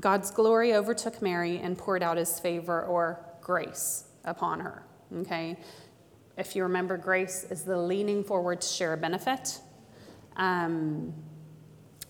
God's 0.00 0.30
glory 0.30 0.74
overtook 0.74 1.22
Mary 1.22 1.58
and 1.58 1.78
poured 1.78 2.02
out 2.02 2.16
his 2.16 2.40
favor 2.40 2.82
or 2.82 3.24
grace 3.40 4.04
upon 4.24 4.60
her. 4.60 4.82
Okay, 5.18 5.56
if 6.36 6.56
you 6.56 6.64
remember, 6.64 6.96
grace 6.96 7.44
is 7.50 7.62
the 7.62 7.78
leaning 7.78 8.24
forward 8.24 8.60
to 8.62 8.66
share 8.66 8.92
a 8.92 8.96
benefit. 8.96 9.60
Um, 10.36 11.14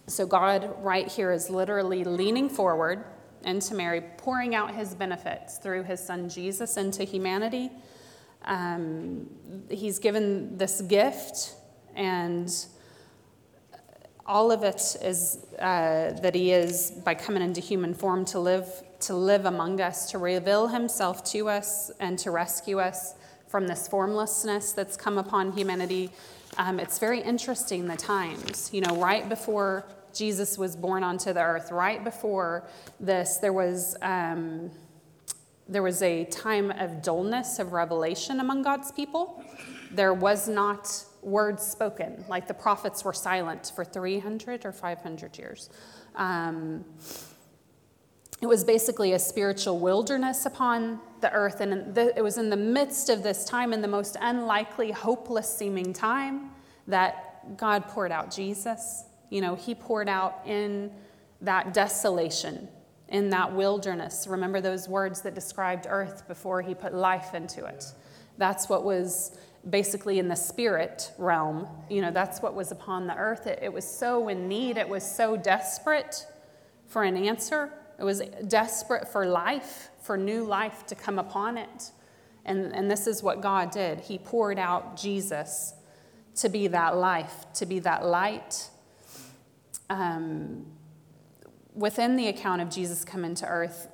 so, 0.06 0.26
God, 0.26 0.74
right 0.82 1.08
here, 1.08 1.32
is 1.32 1.50
literally 1.50 2.04
leaning 2.04 2.48
forward 2.48 3.04
into 3.44 3.74
Mary, 3.74 4.02
pouring 4.18 4.54
out 4.54 4.74
his 4.74 4.94
benefits 4.94 5.58
through 5.58 5.82
his 5.82 6.00
son 6.00 6.28
Jesus 6.28 6.76
into 6.76 7.04
humanity. 7.04 7.70
Um, 8.44 9.26
he's 9.68 9.98
given 9.98 10.56
this 10.56 10.80
gift, 10.82 11.54
and 11.94 12.52
all 14.24 14.52
of 14.52 14.62
it 14.62 14.96
is 15.02 15.44
uh, 15.58 16.12
that 16.22 16.34
he 16.34 16.52
is 16.52 16.92
by 17.04 17.14
coming 17.14 17.42
into 17.42 17.60
human 17.60 17.94
form 17.94 18.24
to 18.26 18.38
live 18.38 18.68
to 18.98 19.14
live 19.14 19.44
among 19.44 19.80
us 19.80 20.10
to 20.10 20.18
reveal 20.18 20.68
himself 20.68 21.22
to 21.22 21.48
us 21.48 21.90
and 22.00 22.18
to 22.18 22.30
rescue 22.30 22.80
us 22.80 23.14
from 23.48 23.66
this 23.66 23.88
formlessness 23.88 24.72
that's 24.72 24.96
come 24.96 25.18
upon 25.18 25.52
humanity 25.52 26.10
um, 26.58 26.80
it's 26.80 26.98
very 26.98 27.20
interesting 27.20 27.86
the 27.86 27.96
times 27.96 28.70
you 28.72 28.80
know 28.80 28.96
right 28.96 29.28
before 29.28 29.84
jesus 30.14 30.56
was 30.56 30.76
born 30.76 31.02
onto 31.02 31.32
the 31.32 31.42
earth 31.42 31.70
right 31.70 32.04
before 32.04 32.66
this 33.00 33.38
there 33.38 33.52
was 33.52 33.96
um, 34.02 34.70
there 35.68 35.82
was 35.82 36.00
a 36.02 36.24
time 36.26 36.70
of 36.72 37.02
dullness 37.02 37.58
of 37.58 37.72
revelation 37.72 38.40
among 38.40 38.62
god's 38.62 38.92
people 38.92 39.42
there 39.92 40.14
was 40.14 40.48
not 40.48 41.04
words 41.22 41.66
spoken, 41.66 42.24
like 42.28 42.46
the 42.46 42.54
prophets 42.54 43.04
were 43.04 43.12
silent 43.12 43.72
for 43.74 43.84
300 43.84 44.64
or 44.64 44.72
500 44.72 45.38
years. 45.38 45.68
Um, 46.14 46.84
it 48.40 48.46
was 48.46 48.64
basically 48.64 49.12
a 49.12 49.18
spiritual 49.18 49.78
wilderness 49.78 50.46
upon 50.46 51.00
the 51.20 51.32
earth, 51.32 51.60
and 51.60 51.96
it 51.96 52.22
was 52.22 52.38
in 52.38 52.50
the 52.50 52.56
midst 52.56 53.08
of 53.08 53.22
this 53.22 53.44
time, 53.44 53.72
in 53.72 53.80
the 53.80 53.88
most 53.88 54.16
unlikely, 54.20 54.90
hopeless 54.90 55.54
seeming 55.54 55.92
time, 55.92 56.50
that 56.86 57.56
God 57.56 57.86
poured 57.88 58.12
out 58.12 58.30
Jesus. 58.30 59.04
You 59.30 59.40
know, 59.40 59.54
He 59.54 59.74
poured 59.74 60.08
out 60.08 60.42
in 60.46 60.90
that 61.40 61.74
desolation, 61.74 62.68
in 63.08 63.30
that 63.30 63.52
wilderness. 63.52 64.26
Remember 64.28 64.60
those 64.60 64.88
words 64.88 65.20
that 65.22 65.34
described 65.34 65.86
earth 65.88 66.26
before 66.28 66.62
He 66.62 66.74
put 66.74 66.94
life 66.94 67.34
into 67.34 67.64
it. 67.64 67.84
That's 68.38 68.68
what 68.68 68.84
was 68.84 69.38
basically 69.68 70.18
in 70.18 70.28
the 70.28 70.36
spirit 70.36 71.12
realm. 71.18 71.66
You 71.90 72.02
know, 72.02 72.10
that's 72.10 72.40
what 72.40 72.54
was 72.54 72.70
upon 72.70 73.06
the 73.06 73.16
earth. 73.16 73.46
It, 73.46 73.60
it, 73.62 73.72
was 73.72 73.84
so 73.84 74.28
in 74.28 74.48
need, 74.48 74.76
it 74.76 74.88
was 74.88 75.08
so 75.08 75.36
desperate 75.36 76.26
for 76.86 77.02
an 77.02 77.16
answer. 77.16 77.72
It 77.98 78.04
was 78.04 78.20
desperate 78.48 79.08
for 79.08 79.26
life, 79.26 79.88
for 80.02 80.16
new 80.16 80.44
life 80.44 80.86
to 80.86 80.94
come 80.94 81.18
upon 81.18 81.56
it. 81.58 81.90
And, 82.44 82.74
and 82.74 82.90
this 82.90 83.06
is 83.06 83.22
what 83.22 83.40
God 83.40 83.70
did. 83.70 84.00
He 84.00 84.18
poured 84.18 84.58
out 84.58 84.96
Jesus 84.96 85.74
to 86.36 86.48
be 86.48 86.66
that 86.68 86.96
life, 86.96 87.46
to 87.54 87.66
be 87.66 87.78
that 87.80 88.04
light. 88.04 88.68
Um, 89.88 90.66
within 91.74 92.16
the 92.16 92.28
account 92.28 92.62
of 92.62 92.70
Jesus 92.70 93.04
coming 93.04 93.34
to 93.36 93.46
earth, 93.46 93.88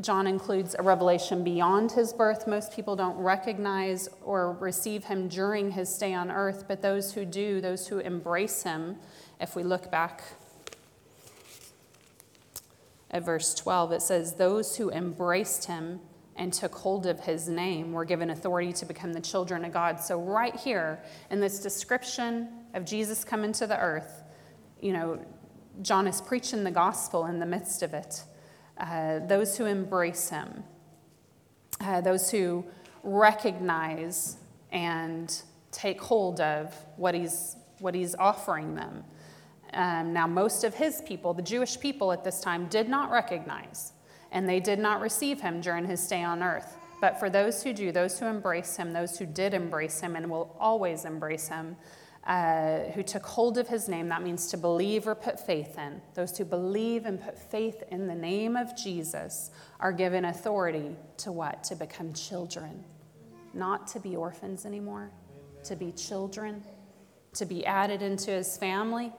John 0.00 0.26
includes 0.26 0.76
a 0.78 0.82
revelation 0.82 1.42
beyond 1.42 1.92
his 1.92 2.12
birth. 2.12 2.46
Most 2.46 2.72
people 2.72 2.94
don't 2.94 3.16
recognize 3.16 4.08
or 4.22 4.52
receive 4.54 5.04
him 5.04 5.28
during 5.28 5.70
his 5.70 5.92
stay 5.92 6.14
on 6.14 6.30
earth, 6.30 6.64
but 6.68 6.82
those 6.82 7.12
who 7.12 7.24
do, 7.24 7.60
those 7.60 7.88
who 7.88 7.98
embrace 7.98 8.62
him, 8.62 8.96
if 9.40 9.56
we 9.56 9.62
look 9.62 9.90
back 9.90 10.22
at 13.10 13.24
verse 13.24 13.54
12, 13.54 13.92
it 13.92 14.02
says, 14.02 14.34
Those 14.34 14.76
who 14.76 14.90
embraced 14.90 15.64
him 15.64 16.00
and 16.36 16.52
took 16.52 16.74
hold 16.74 17.06
of 17.06 17.20
his 17.20 17.48
name 17.48 17.92
were 17.92 18.04
given 18.04 18.30
authority 18.30 18.72
to 18.72 18.86
become 18.86 19.12
the 19.12 19.20
children 19.20 19.64
of 19.64 19.72
God. 19.72 20.00
So, 20.00 20.20
right 20.20 20.54
here 20.54 21.02
in 21.30 21.40
this 21.40 21.60
description 21.60 22.48
of 22.74 22.84
Jesus 22.84 23.24
coming 23.24 23.52
to 23.54 23.66
the 23.66 23.78
earth, 23.78 24.22
you 24.80 24.92
know, 24.92 25.20
John 25.82 26.06
is 26.06 26.20
preaching 26.20 26.64
the 26.64 26.70
gospel 26.70 27.26
in 27.26 27.40
the 27.40 27.46
midst 27.46 27.82
of 27.82 27.94
it. 27.94 28.22
Uh, 28.76 29.20
those 29.20 29.56
who 29.56 29.66
embrace 29.66 30.30
him, 30.30 30.62
uh, 31.80 32.00
those 32.00 32.30
who 32.30 32.64
recognize 33.02 34.36
and 34.70 35.42
take 35.72 36.00
hold 36.00 36.40
of 36.40 36.74
what 36.96 37.14
he's, 37.14 37.56
what 37.80 37.94
he's 37.94 38.14
offering 38.14 38.74
them. 38.74 39.04
Um, 39.72 40.12
now, 40.12 40.26
most 40.26 40.64
of 40.64 40.74
his 40.74 41.02
people, 41.02 41.34
the 41.34 41.42
Jewish 41.42 41.78
people 41.78 42.12
at 42.12 42.24
this 42.24 42.40
time, 42.40 42.66
did 42.66 42.88
not 42.88 43.10
recognize 43.10 43.92
and 44.32 44.48
they 44.48 44.60
did 44.60 44.78
not 44.78 45.00
receive 45.00 45.40
him 45.40 45.60
during 45.60 45.86
his 45.86 46.02
stay 46.02 46.22
on 46.22 46.42
earth. 46.42 46.76
But 47.00 47.18
for 47.18 47.30
those 47.30 47.62
who 47.62 47.72
do, 47.72 47.92
those 47.92 48.18
who 48.18 48.26
embrace 48.26 48.76
him, 48.76 48.92
those 48.92 49.18
who 49.18 49.26
did 49.26 49.54
embrace 49.54 50.00
him 50.00 50.16
and 50.16 50.28
will 50.28 50.54
always 50.58 51.04
embrace 51.04 51.48
him, 51.48 51.76
uh, 52.26 52.80
who 52.94 53.02
took 53.02 53.24
hold 53.24 53.56
of 53.56 53.68
his 53.68 53.88
name. 53.88 54.08
That 54.08 54.22
means 54.22 54.48
to 54.48 54.56
believe 54.56 55.06
or 55.06 55.14
put 55.14 55.38
faith 55.38 55.78
in. 55.78 56.02
Those 56.14 56.36
who 56.36 56.44
believe 56.44 57.06
and 57.06 57.22
put 57.22 57.38
faith 57.38 57.82
in 57.90 58.06
the 58.06 58.14
name 58.14 58.56
of 58.56 58.76
Jesus 58.76 59.50
are 59.80 59.92
given 59.92 60.26
authority 60.26 60.96
to 61.18 61.32
what? 61.32 61.62
To 61.64 61.76
become 61.76 62.12
children. 62.12 62.84
Not 63.54 63.86
to 63.88 64.00
be 64.00 64.16
orphans 64.16 64.66
anymore, 64.66 65.10
to 65.64 65.76
be 65.76 65.92
children, 65.92 66.62
to 67.34 67.46
be 67.46 67.64
added 67.64 68.02
into 68.02 68.30
his 68.30 68.58
family. 68.58 69.12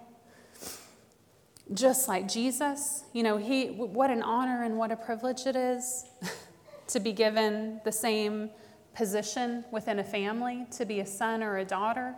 Just 1.73 2.07
like 2.07 2.27
Jesus, 2.27 3.03
you 3.13 3.21
know, 3.21 3.37
he, 3.37 3.67
what 3.67 4.09
an 4.09 4.23
honor 4.23 4.63
and 4.63 4.77
what 4.77 4.91
a 4.91 4.95
privilege 4.95 5.45
it 5.45 5.55
is 5.55 6.05
to 6.87 6.99
be 6.99 7.13
given 7.13 7.79
the 7.85 7.91
same 7.91 8.49
position 8.95 9.63
within 9.71 9.99
a 9.99 10.03
family, 10.03 10.65
to 10.71 10.85
be 10.85 10.99
a 11.01 11.05
son 11.05 11.43
or 11.43 11.57
a 11.57 11.65
daughter 11.65 12.15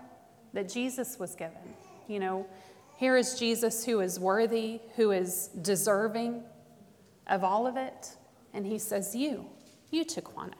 that 0.53 0.69
Jesus 0.69 1.19
was 1.19 1.35
given. 1.35 1.75
You 2.07 2.19
know, 2.19 2.47
here 2.97 3.17
is 3.17 3.37
Jesus 3.37 3.85
who 3.85 3.99
is 3.99 4.19
worthy, 4.19 4.79
who 4.95 5.11
is 5.11 5.49
deserving 5.61 6.43
of 7.27 7.43
all 7.43 7.67
of 7.67 7.75
it. 7.75 8.15
And 8.53 8.65
he 8.65 8.79
says, 8.79 9.13
You, 9.13 9.45
you, 9.89 10.05
Taquana, 10.05 10.53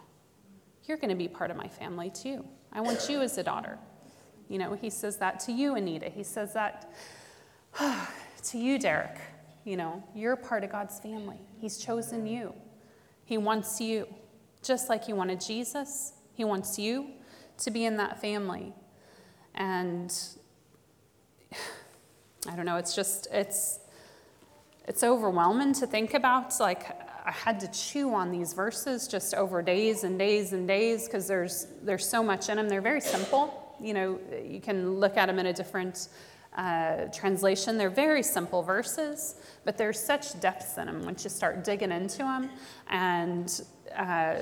you're 0.86 0.98
going 0.98 1.10
to 1.10 1.16
be 1.16 1.30
part 1.30 1.50
of 1.50 1.56
my 1.56 1.68
family 1.70 2.10
too. 2.10 2.46
I 2.74 2.82
want 2.82 3.10
you 3.10 3.22
as 3.22 3.38
a 3.38 3.44
daughter. 3.44 3.78
You 4.50 4.58
know, 4.58 4.74
he 4.74 4.90
says 4.90 5.16
that 5.18 5.40
to 5.42 5.54
you, 5.54 5.76
Anita. 5.76 6.10
He 6.10 6.24
says 6.24 6.54
that 6.54 6.92
to 8.44 8.58
you, 8.58 8.80
Derek. 8.80 9.18
You 9.64 9.78
know, 9.78 10.04
you're 10.16 10.36
part 10.36 10.64
of 10.64 10.72
God's 10.72 11.00
family. 11.00 11.40
He's 11.60 11.78
chosen 11.78 12.26
you. 12.26 12.54
He 13.26 13.38
wants 13.38 13.80
you, 13.80 14.08
just 14.64 14.90
like 14.90 15.06
he 15.06 15.14
wanted 15.14 15.40
Jesus. 15.40 16.14
He 16.34 16.44
wants 16.44 16.80
you 16.80 17.08
to 17.60 17.72
be 17.72 17.86
in 17.86 17.98
that 17.98 18.20
family. 18.20 18.74
And 19.56 20.14
I 22.48 22.56
don't 22.56 22.66
know, 22.66 22.78
it's 22.78 22.96
just, 22.96 23.28
it's, 23.32 23.80
it's 24.88 25.04
overwhelming 25.04 25.74
to 25.76 25.86
think 25.86 26.16
about. 26.16 26.60
Like, 26.60 26.90
I 27.26 27.32
had 27.32 27.60
to 27.60 27.68
chew 27.68 28.14
on 28.14 28.32
these 28.32 28.54
verses 28.54 29.08
just 29.08 29.36
over 29.36 29.62
days 29.62 30.04
and 30.04 30.18
days 30.18 30.54
and 30.54 30.68
days 30.68 31.06
because 31.06 31.28
there's, 31.28 31.68
there's 31.84 32.08
so 32.08 32.24
much 32.24 32.50
in 32.50 32.58
them. 32.58 32.68
They're 32.68 32.82
very 32.82 33.02
simple. 33.02 33.76
You 33.80 33.94
know, 33.94 34.20
you 34.44 34.60
can 34.60 35.00
look 35.00 35.18
at 35.18 35.28
them 35.28 35.38
in 35.38 35.46
a 35.46 35.54
different 35.54 36.10
uh, 36.56 37.06
translation. 37.14 37.78
They're 37.78 37.90
very 37.90 38.24
simple 38.24 38.62
verses, 38.62 39.36
but 39.64 39.78
there's 39.78 40.00
such 40.00 40.40
depth 40.40 40.78
in 40.78 40.88
them 40.88 41.04
once 41.04 41.24
you 41.24 41.30
start 41.30 41.64
digging 41.64 41.92
into 41.92 42.20
them. 42.20 42.50
And, 42.90 43.62
uh, 43.96 44.36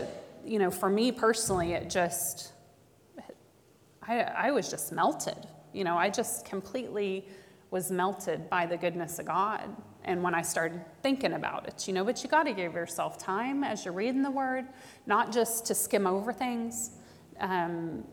you 0.45 0.59
know, 0.59 0.71
for 0.71 0.89
me 0.89 1.11
personally, 1.11 1.73
it 1.73 1.89
just, 1.89 2.53
I, 4.01 4.21
I 4.21 4.51
was 4.51 4.69
just 4.69 4.91
melted. 4.91 5.47
You 5.73 5.83
know, 5.83 5.97
I 5.97 6.09
just 6.09 6.45
completely 6.45 7.27
was 7.69 7.91
melted 7.91 8.49
by 8.49 8.65
the 8.65 8.77
goodness 8.77 9.19
of 9.19 9.27
God. 9.27 9.69
And 10.03 10.23
when 10.23 10.33
I 10.33 10.41
started 10.41 10.81
thinking 11.03 11.33
about 11.33 11.67
it, 11.67 11.87
you 11.87 11.93
know, 11.93 12.03
but 12.03 12.23
you 12.23 12.29
got 12.29 12.43
to 12.43 12.53
give 12.53 12.73
yourself 12.73 13.19
time 13.19 13.63
as 13.63 13.85
you're 13.85 13.93
reading 13.93 14.23
the 14.23 14.31
word, 14.31 14.65
not 15.05 15.31
just 15.31 15.67
to 15.67 15.75
skim 15.75 16.07
over 16.07 16.33
things. 16.33 16.91
Um, 17.39 18.05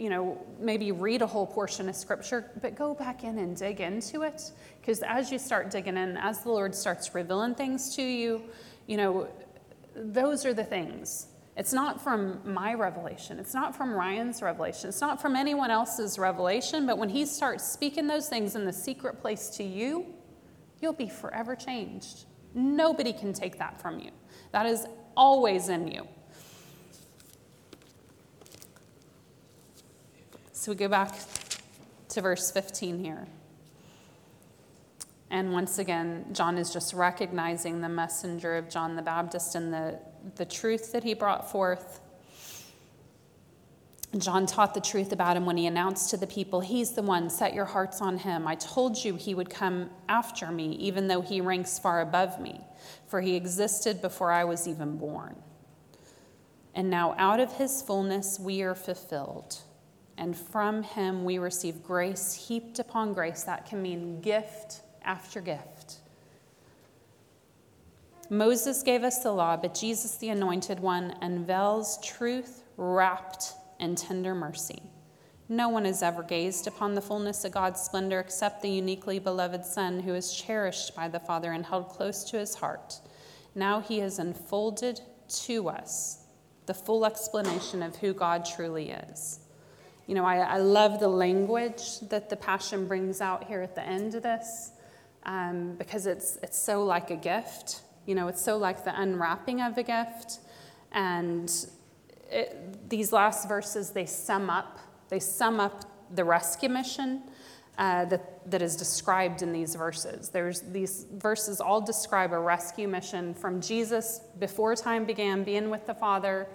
you 0.00 0.08
know, 0.08 0.42
maybe 0.58 0.92
read 0.92 1.20
a 1.20 1.26
whole 1.26 1.46
portion 1.46 1.86
of 1.86 1.94
scripture, 1.94 2.50
but 2.62 2.74
go 2.74 2.94
back 2.94 3.22
in 3.22 3.36
and 3.36 3.54
dig 3.54 3.82
into 3.82 4.22
it. 4.22 4.50
Because 4.80 5.02
as 5.02 5.30
you 5.30 5.38
start 5.38 5.70
digging 5.70 5.98
in, 5.98 6.16
as 6.16 6.42
the 6.42 6.48
Lord 6.48 6.74
starts 6.74 7.14
revealing 7.14 7.54
things 7.54 7.94
to 7.96 8.02
you, 8.02 8.42
you 8.86 8.96
know, 8.96 9.28
those 9.94 10.46
are 10.46 10.54
the 10.54 10.64
things 10.64 11.26
it's 11.56 11.74
not 11.74 12.00
from 12.00 12.40
my 12.44 12.72
revelation. 12.72 13.38
It's 13.38 13.52
not 13.52 13.76
from 13.76 13.92
Ryan's 13.92 14.40
revelation. 14.40 14.88
It's 14.88 15.02
not 15.02 15.20
from 15.20 15.36
anyone 15.36 15.70
else's 15.70 16.18
revelation. 16.18 16.86
But 16.86 16.96
when 16.96 17.10
he 17.10 17.26
starts 17.26 17.70
speaking 17.70 18.06
those 18.06 18.28
things 18.30 18.54
in 18.54 18.64
the 18.64 18.72
secret 18.72 19.20
place 19.20 19.50
to 19.58 19.64
you, 19.64 20.06
you'll 20.80 20.94
be 20.94 21.10
forever 21.10 21.54
changed. 21.54 22.24
Nobody 22.54 23.12
can 23.12 23.34
take 23.34 23.58
that 23.58 23.78
from 23.82 23.98
you. 23.98 24.10
That 24.52 24.64
is 24.64 24.86
always 25.14 25.68
in 25.68 25.88
you. 25.88 26.08
So 30.60 30.72
we 30.72 30.76
go 30.76 30.88
back 30.88 31.14
to 32.10 32.20
verse 32.20 32.50
15 32.50 33.02
here. 33.02 33.26
And 35.30 35.54
once 35.54 35.78
again, 35.78 36.26
John 36.32 36.58
is 36.58 36.70
just 36.70 36.92
recognizing 36.92 37.80
the 37.80 37.88
messenger 37.88 38.58
of 38.58 38.68
John 38.68 38.94
the 38.94 39.00
Baptist 39.00 39.54
and 39.54 39.72
the, 39.72 39.98
the 40.36 40.44
truth 40.44 40.92
that 40.92 41.02
he 41.02 41.14
brought 41.14 41.50
forth. 41.50 42.02
John 44.18 44.44
taught 44.44 44.74
the 44.74 44.82
truth 44.82 45.12
about 45.12 45.34
him 45.34 45.46
when 45.46 45.56
he 45.56 45.66
announced 45.66 46.10
to 46.10 46.18
the 46.18 46.26
people, 46.26 46.60
He's 46.60 46.92
the 46.92 47.00
one, 47.00 47.30
set 47.30 47.54
your 47.54 47.64
hearts 47.64 48.02
on 48.02 48.18
him. 48.18 48.46
I 48.46 48.56
told 48.56 49.02
you 49.02 49.16
he 49.16 49.34
would 49.34 49.48
come 49.48 49.88
after 50.10 50.50
me, 50.50 50.72
even 50.72 51.08
though 51.08 51.22
he 51.22 51.40
ranks 51.40 51.78
far 51.78 52.02
above 52.02 52.38
me, 52.38 52.60
for 53.06 53.22
he 53.22 53.34
existed 53.34 54.02
before 54.02 54.30
I 54.30 54.44
was 54.44 54.68
even 54.68 54.98
born. 54.98 55.36
And 56.74 56.90
now 56.90 57.14
out 57.16 57.40
of 57.40 57.54
his 57.54 57.80
fullness 57.80 58.38
we 58.38 58.60
are 58.60 58.74
fulfilled 58.74 59.62
and 60.20 60.36
from 60.36 60.82
him 60.82 61.24
we 61.24 61.38
receive 61.38 61.82
grace 61.82 62.34
heaped 62.34 62.78
upon 62.78 63.14
grace. 63.14 63.42
That 63.42 63.66
can 63.66 63.80
mean 63.80 64.20
gift 64.20 64.82
after 65.02 65.40
gift. 65.40 65.96
Moses 68.28 68.82
gave 68.82 69.02
us 69.02 69.22
the 69.22 69.32
law, 69.32 69.56
but 69.56 69.74
Jesus, 69.74 70.18
the 70.18 70.28
anointed 70.28 70.78
one, 70.78 71.16
unveils 71.22 71.98
truth 72.06 72.62
wrapped 72.76 73.54
in 73.80 73.96
tender 73.96 74.34
mercy. 74.34 74.82
No 75.48 75.70
one 75.70 75.86
has 75.86 76.02
ever 76.02 76.22
gazed 76.22 76.68
upon 76.68 76.94
the 76.94 77.00
fullness 77.00 77.44
of 77.44 77.52
God's 77.52 77.80
splendor 77.80 78.20
except 78.20 78.60
the 78.60 78.70
uniquely 78.70 79.18
beloved 79.18 79.64
Son, 79.64 80.00
who 80.00 80.14
is 80.14 80.34
cherished 80.34 80.94
by 80.94 81.08
the 81.08 81.18
Father 81.18 81.50
and 81.52 81.64
held 81.64 81.88
close 81.88 82.22
to 82.24 82.38
his 82.38 82.54
heart. 82.54 83.00
Now 83.54 83.80
he 83.80 83.98
has 84.00 84.18
unfolded 84.18 85.00
to 85.46 85.70
us 85.70 86.24
the 86.66 86.74
full 86.74 87.06
explanation 87.06 87.82
of 87.82 87.96
who 87.96 88.12
God 88.12 88.44
truly 88.44 88.90
is. 88.90 89.40
You 90.10 90.16
know, 90.16 90.24
I, 90.24 90.38
I 90.38 90.56
love 90.58 90.98
the 90.98 91.06
language 91.06 92.00
that 92.08 92.28
the 92.28 92.34
Passion 92.34 92.88
brings 92.88 93.20
out 93.20 93.44
here 93.44 93.62
at 93.62 93.76
the 93.76 93.86
end 93.86 94.16
of 94.16 94.24
this 94.24 94.72
um, 95.22 95.76
because 95.76 96.06
it's, 96.06 96.36
it's 96.42 96.58
so 96.58 96.82
like 96.82 97.12
a 97.12 97.16
gift. 97.16 97.82
You 98.06 98.16
know, 98.16 98.26
it's 98.26 98.42
so 98.42 98.58
like 98.58 98.84
the 98.84 99.00
unwrapping 99.00 99.60
of 99.60 99.78
a 99.78 99.84
gift. 99.84 100.40
And 100.90 101.48
it, 102.28 102.90
these 102.90 103.12
last 103.12 103.48
verses, 103.48 103.90
they 103.90 104.04
sum 104.04 104.50
up 104.50 104.80
they 105.10 105.20
sum 105.20 105.60
up 105.60 105.84
the 106.12 106.24
rescue 106.24 106.68
mission 106.68 107.22
uh, 107.78 108.04
that, 108.06 108.50
that 108.50 108.62
is 108.62 108.74
described 108.74 109.42
in 109.42 109.52
these 109.52 109.76
verses. 109.76 110.28
There's, 110.28 110.60
these 110.60 111.06
verses 111.12 111.60
all 111.60 111.80
describe 111.80 112.32
a 112.32 112.38
rescue 112.38 112.88
mission 112.88 113.34
from 113.34 113.60
Jesus 113.60 114.22
before 114.38 114.74
time 114.74 115.04
began, 115.04 115.44
being 115.44 115.70
with 115.70 115.86
the 115.86 115.94
Father, 115.94 116.48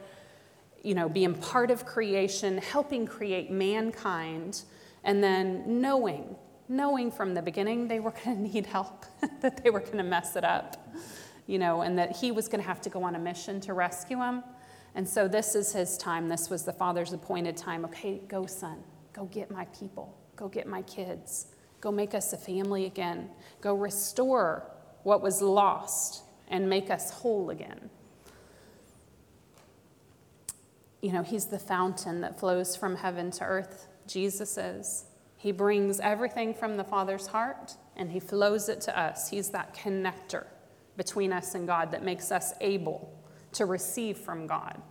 you 0.85 0.93
know, 0.93 1.09
being 1.09 1.33
part 1.33 1.71
of 1.71 1.85
creation, 1.85 2.59
helping 2.59 3.07
create 3.07 3.49
mankind, 3.49 4.61
and 5.03 5.23
then 5.23 5.81
knowing, 5.81 6.35
knowing 6.69 7.09
from 7.09 7.33
the 7.33 7.41
beginning 7.41 7.87
they 7.87 7.99
were 7.99 8.11
going 8.23 8.37
to 8.37 8.53
need 8.53 8.67
help, 8.67 9.05
that 9.41 9.63
they 9.63 9.71
were 9.71 9.79
going 9.79 9.97
to 9.97 10.03
mess 10.03 10.35
it 10.35 10.43
up, 10.43 10.95
you 11.47 11.57
know, 11.57 11.81
and 11.81 11.97
that 11.97 12.15
he 12.15 12.31
was 12.31 12.47
going 12.47 12.61
to 12.61 12.67
have 12.67 12.81
to 12.81 12.89
go 12.89 13.03
on 13.03 13.15
a 13.15 13.19
mission 13.19 13.59
to 13.61 13.73
rescue 13.73 14.17
them. 14.17 14.43
And 14.93 15.07
so 15.07 15.27
this 15.27 15.55
is 15.55 15.73
his 15.73 15.97
time. 15.97 16.29
This 16.29 16.49
was 16.49 16.63
the 16.63 16.71
father's 16.71 17.11
appointed 17.11 17.57
time. 17.57 17.83
Okay, 17.85 18.21
go, 18.27 18.45
son. 18.45 18.83
Go 19.11 19.25
get 19.25 19.49
my 19.49 19.65
people. 19.65 20.15
Go 20.35 20.47
get 20.47 20.67
my 20.67 20.83
kids. 20.83 21.47
Go 21.81 21.91
make 21.91 22.13
us 22.13 22.31
a 22.31 22.37
family 22.37 22.85
again. 22.85 23.29
Go 23.59 23.73
restore 23.73 24.71
what 25.03 25.21
was 25.21 25.41
lost 25.41 26.23
and 26.47 26.69
make 26.69 26.89
us 26.89 27.09
whole 27.11 27.49
again. 27.49 27.89
You 31.05 31.13
know, 31.13 31.21
he's 31.21 31.45
the 31.45 31.59
fountain 31.59 32.21
that 32.21 32.39
flows 32.39 32.75
from 32.75 32.95
heaven 32.95 33.29
to 33.29 33.43
earth. 33.43 33.85
Jesus 34.07 34.57
is. 34.57 35.05
He 35.37 35.51
brings 35.51 35.99
everything 35.99 36.51
from 36.51 36.77
the 36.77 36.83
Father's 36.83 37.27
heart 37.27 37.75
and 37.95 38.11
he 38.11 38.19
flows 38.19 38.69
it 38.69 38.81
to 38.81 38.99
us. 38.99 39.29
He's 39.29 39.49
that 39.49 39.75
connector 39.75 40.45
between 40.97 41.31
us 41.31 41.53
and 41.53 41.67
God 41.67 41.91
that 41.91 42.03
makes 42.03 42.31
us 42.31 42.53
able 42.59 43.13
to 43.51 43.67
receive 43.67 44.17
from 44.17 44.47
God. 44.47 44.81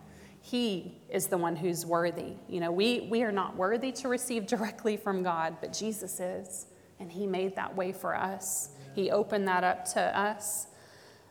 He 0.40 1.02
is 1.08 1.26
the 1.26 1.36
one 1.36 1.56
who's 1.56 1.84
worthy. 1.84 2.34
You 2.48 2.60
know, 2.60 2.70
we, 2.70 3.08
we 3.10 3.24
are 3.24 3.32
not 3.32 3.56
worthy 3.56 3.90
to 3.90 4.06
receive 4.06 4.46
directly 4.46 4.96
from 4.96 5.24
God, 5.24 5.56
but 5.60 5.72
Jesus 5.72 6.20
is. 6.20 6.66
And 7.00 7.10
He 7.10 7.26
made 7.26 7.56
that 7.56 7.74
way 7.74 7.90
for 7.90 8.14
us. 8.14 8.68
He 8.94 9.10
opened 9.10 9.48
that 9.48 9.64
up 9.64 9.84
to 9.94 10.16
us. 10.16 10.68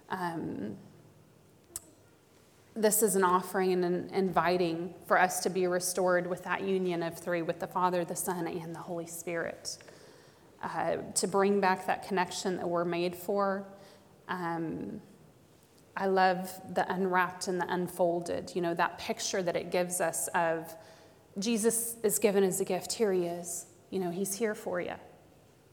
Um, 0.09 0.75
this 2.75 3.03
is 3.03 3.15
an 3.15 3.23
offering 3.23 3.71
and 3.71 3.85
an 3.85 4.09
inviting 4.13 4.93
for 5.07 5.19
us 5.19 5.41
to 5.41 5.49
be 5.49 5.67
restored 5.67 6.25
with 6.25 6.43
that 6.43 6.63
union 6.63 7.03
of 7.03 7.17
three 7.17 7.41
with 7.41 7.59
the 7.59 7.67
Father, 7.67 8.03
the 8.03 8.15
Son, 8.15 8.47
and 8.47 8.75
the 8.75 8.79
Holy 8.79 9.05
Spirit. 9.05 9.77
Uh, 10.63 10.97
to 11.13 11.27
bring 11.27 11.59
back 11.59 11.85
that 11.85 12.07
connection 12.07 12.55
that 12.55 12.67
we're 12.67 12.85
made 12.85 13.15
for. 13.15 13.67
Um, 14.29 15.01
I 15.97 16.07
love 16.07 16.49
the 16.73 16.91
unwrapped 16.91 17.49
and 17.49 17.59
the 17.59 17.71
unfolded, 17.71 18.53
you 18.55 18.61
know, 18.61 18.73
that 18.73 18.97
picture 18.97 19.43
that 19.43 19.55
it 19.57 19.71
gives 19.71 19.99
us 19.99 20.29
of 20.29 20.73
Jesus 21.37 21.97
is 22.03 22.17
given 22.17 22.43
as 22.43 22.61
a 22.61 22.65
gift. 22.65 22.93
Here 22.93 23.11
he 23.11 23.25
is. 23.25 23.65
You 23.89 23.99
know, 23.99 24.09
he's 24.09 24.33
here 24.33 24.55
for 24.55 24.79
you. 24.79 24.95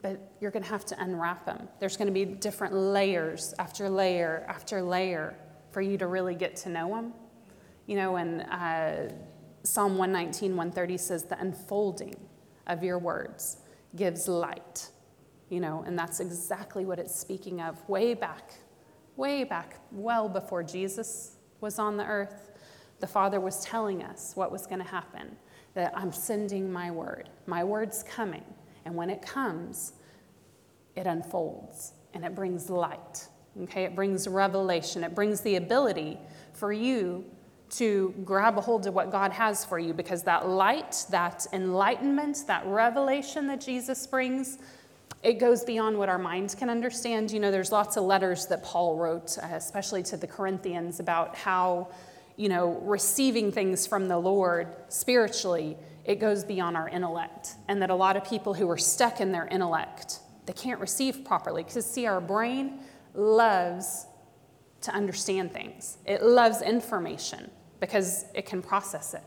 But 0.02 0.32
you're 0.40 0.50
going 0.50 0.64
to 0.64 0.68
have 0.68 0.84
to 0.86 1.00
unwrap 1.00 1.46
him. 1.46 1.68
There's 1.78 1.96
going 1.96 2.08
to 2.08 2.12
be 2.12 2.24
different 2.24 2.74
layers 2.74 3.54
after 3.58 3.88
layer 3.88 4.44
after 4.48 4.82
layer 4.82 5.36
for 5.72 5.80
you 5.80 5.98
to 5.98 6.06
really 6.06 6.34
get 6.34 6.56
to 6.56 6.68
know 6.68 6.94
him. 6.96 7.12
You 7.86 7.96
know, 7.96 8.16
and 8.16 8.42
uh, 8.42 9.12
Psalm 9.62 9.98
119, 9.98 10.56
130 10.56 10.96
says, 10.96 11.24
the 11.24 11.38
unfolding 11.40 12.16
of 12.66 12.82
your 12.84 12.98
words 12.98 13.58
gives 13.96 14.28
light. 14.28 14.90
You 15.48 15.60
know, 15.60 15.82
and 15.86 15.98
that's 15.98 16.20
exactly 16.20 16.84
what 16.84 16.98
it's 16.98 17.14
speaking 17.14 17.60
of 17.60 17.88
way 17.88 18.14
back 18.14 18.52
way 19.20 19.44
back, 19.44 19.78
well 19.92 20.28
before 20.28 20.62
Jesus 20.62 21.36
was 21.60 21.78
on 21.78 21.98
the 21.98 22.04
earth, 22.06 22.50
the 23.00 23.06
Father 23.06 23.38
was 23.38 23.62
telling 23.62 24.02
us 24.02 24.32
what 24.34 24.50
was 24.50 24.66
going 24.66 24.80
to 24.80 24.88
happen 24.88 25.36
that 25.74 25.92
I'm 25.96 26.10
sending 26.10 26.72
my 26.72 26.90
word. 26.90 27.28
My 27.46 27.62
word's 27.62 28.02
coming. 28.02 28.44
And 28.84 28.94
when 28.94 29.10
it 29.10 29.20
comes, 29.22 29.92
it 30.96 31.06
unfolds 31.06 31.92
and 32.14 32.24
it 32.24 32.34
brings 32.34 32.70
light. 32.70 33.28
Okay? 33.62 33.84
It 33.84 33.94
brings 33.94 34.26
revelation. 34.26 35.04
It 35.04 35.14
brings 35.14 35.40
the 35.40 35.56
ability 35.56 36.18
for 36.52 36.72
you 36.72 37.24
to 37.70 38.12
grab 38.24 38.58
a 38.58 38.60
hold 38.60 38.86
of 38.86 38.94
what 38.94 39.12
God 39.12 39.30
has 39.32 39.64
for 39.64 39.78
you 39.78 39.94
because 39.94 40.24
that 40.24 40.48
light, 40.48 41.04
that 41.10 41.46
enlightenment, 41.52 42.44
that 42.48 42.66
revelation 42.66 43.46
that 43.46 43.60
Jesus 43.60 44.06
brings 44.06 44.58
it 45.22 45.38
goes 45.38 45.64
beyond 45.64 45.98
what 45.98 46.08
our 46.08 46.18
minds 46.18 46.54
can 46.54 46.70
understand. 46.70 47.30
You 47.30 47.40
know, 47.40 47.50
there's 47.50 47.72
lots 47.72 47.96
of 47.96 48.04
letters 48.04 48.46
that 48.46 48.62
Paul 48.62 48.96
wrote, 48.96 49.36
uh, 49.38 49.46
especially 49.52 50.02
to 50.04 50.16
the 50.16 50.26
Corinthians, 50.26 50.98
about 50.98 51.36
how, 51.36 51.88
you 52.36 52.48
know, 52.48 52.80
receiving 52.82 53.52
things 53.52 53.86
from 53.86 54.08
the 54.08 54.16
Lord 54.16 54.68
spiritually, 54.88 55.76
it 56.06 56.20
goes 56.20 56.42
beyond 56.42 56.76
our 56.76 56.88
intellect. 56.88 57.56
And 57.68 57.82
that 57.82 57.90
a 57.90 57.94
lot 57.94 58.16
of 58.16 58.24
people 58.24 58.54
who 58.54 58.68
are 58.70 58.78
stuck 58.78 59.20
in 59.20 59.30
their 59.30 59.46
intellect, 59.46 60.20
they 60.46 60.54
can't 60.54 60.80
receive 60.80 61.22
properly. 61.22 61.64
Because, 61.64 61.84
see, 61.84 62.06
our 62.06 62.20
brain 62.20 62.80
loves 63.14 64.06
to 64.82 64.92
understand 64.92 65.52
things, 65.52 65.98
it 66.06 66.22
loves 66.22 66.62
information 66.62 67.50
because 67.80 68.24
it 68.34 68.46
can 68.46 68.62
process 68.62 69.14
it, 69.14 69.22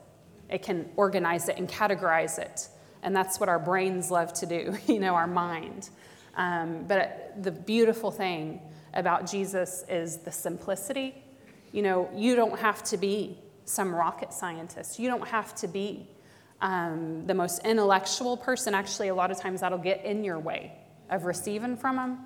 it 0.50 0.62
can 0.62 0.90
organize 0.96 1.50
it 1.50 1.58
and 1.58 1.68
categorize 1.68 2.40
it. 2.40 2.70
And 3.02 3.16
that's 3.16 3.40
what 3.40 3.50
our 3.50 3.60
brains 3.60 4.10
love 4.10 4.34
to 4.34 4.46
do, 4.46 4.78
you 4.88 5.00
know, 5.00 5.14
our 5.14 5.28
mind. 5.28 5.90
Um, 6.36 6.86
but 6.88 7.34
the 7.44 7.52
beautiful 7.52 8.12
thing 8.12 8.62
about 8.94 9.30
Jesus 9.30 9.84
is 9.90 10.18
the 10.18 10.32
simplicity. 10.32 11.16
You 11.72 11.82
know, 11.82 12.10
you 12.16 12.36
don't 12.36 12.58
have 12.60 12.84
to 12.86 12.98
be 12.98 13.38
some 13.66 13.94
rocket 13.94 14.34
scientist, 14.34 15.00
you 15.00 15.10
don't 15.10 15.28
have 15.28 15.56
to 15.56 15.68
be 15.68 16.10
um, 16.62 17.26
the 17.28 17.34
most 17.34 17.66
intellectual 17.66 18.38
person. 18.38 18.74
Actually, 18.74 19.10
a 19.10 19.16
lot 19.16 19.32
of 19.32 19.40
times 19.40 19.62
that'll 19.62 19.78
get 19.78 20.04
in 20.06 20.24
your 20.24 20.40
way 20.40 20.74
of 21.10 21.26
receiving 21.26 21.76
from 21.76 21.98
him. 21.98 22.18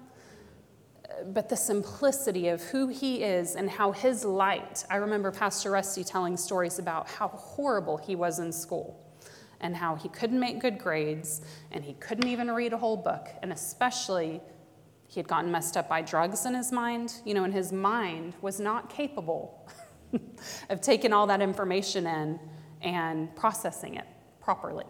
But 1.26 1.50
the 1.50 1.58
simplicity 1.58 2.48
of 2.50 2.62
who 2.62 2.88
he 2.88 3.24
is 3.24 3.56
and 3.56 3.70
how 3.70 3.92
his 3.92 4.24
light. 4.24 4.86
I 4.90 4.98
remember 4.98 5.32
Pastor 5.32 5.72
Rusty 5.72 6.04
telling 6.04 6.38
stories 6.38 6.80
about 6.80 7.10
how 7.10 7.30
horrible 7.30 7.98
he 7.98 8.16
was 8.16 8.40
in 8.40 8.52
school 8.52 9.04
and 9.60 9.76
how 9.76 9.96
he 9.96 10.10
couldn't 10.10 10.40
make 10.40 10.60
good 10.60 10.78
grades 10.78 11.42
and 11.72 11.84
he 11.84 11.94
couldn't 11.94 12.28
even 12.28 12.52
read 12.52 12.74
a 12.74 12.78
whole 12.78 12.98
book. 12.98 13.28
And 13.42 13.52
especially, 13.52 14.42
he 15.08 15.20
had 15.20 15.28
gotten 15.28 15.52
messed 15.52 15.78
up 15.78 15.90
by 15.90 16.02
drugs 16.02 16.46
in 16.46 16.54
his 16.54 16.72
mind. 16.72 17.16
You 17.26 17.34
know, 17.34 17.44
and 17.44 17.54
his 17.54 17.72
mind 17.72 18.36
was 18.42 18.60
not 18.60 18.90
capable 18.90 19.68
of 20.70 20.82
taking 20.82 21.14
all 21.14 21.28
that 21.28 21.42
information 21.42 22.06
in 22.06 22.40
and 22.82 23.36
processing 23.36 23.96
it 23.96 24.06
properly. 24.40 24.86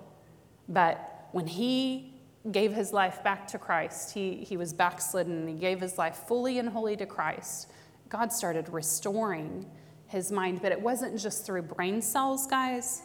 But 0.67 1.29
when 1.31 1.47
he 1.47 2.16
gave 2.51 2.73
his 2.73 2.93
life 2.93 3.23
back 3.23 3.47
to 3.47 3.57
Christ, 3.57 4.13
he, 4.13 4.36
he 4.36 4.57
was 4.57 4.73
backslidden 4.73 5.47
he 5.47 5.55
gave 5.55 5.81
his 5.81 5.97
life 5.97 6.23
fully 6.27 6.60
and 6.60 6.69
wholly 6.69 6.95
to 6.97 7.05
Christ. 7.05 7.69
God 8.10 8.31
started 8.31 8.69
restoring 8.69 9.65
his 10.07 10.31
mind, 10.31 10.62
but 10.62 10.71
it 10.71 10.79
wasn't 10.79 11.19
just 11.19 11.45
through 11.45 11.63
brain 11.63 12.01
cells, 12.01 12.47
guys. 12.47 13.01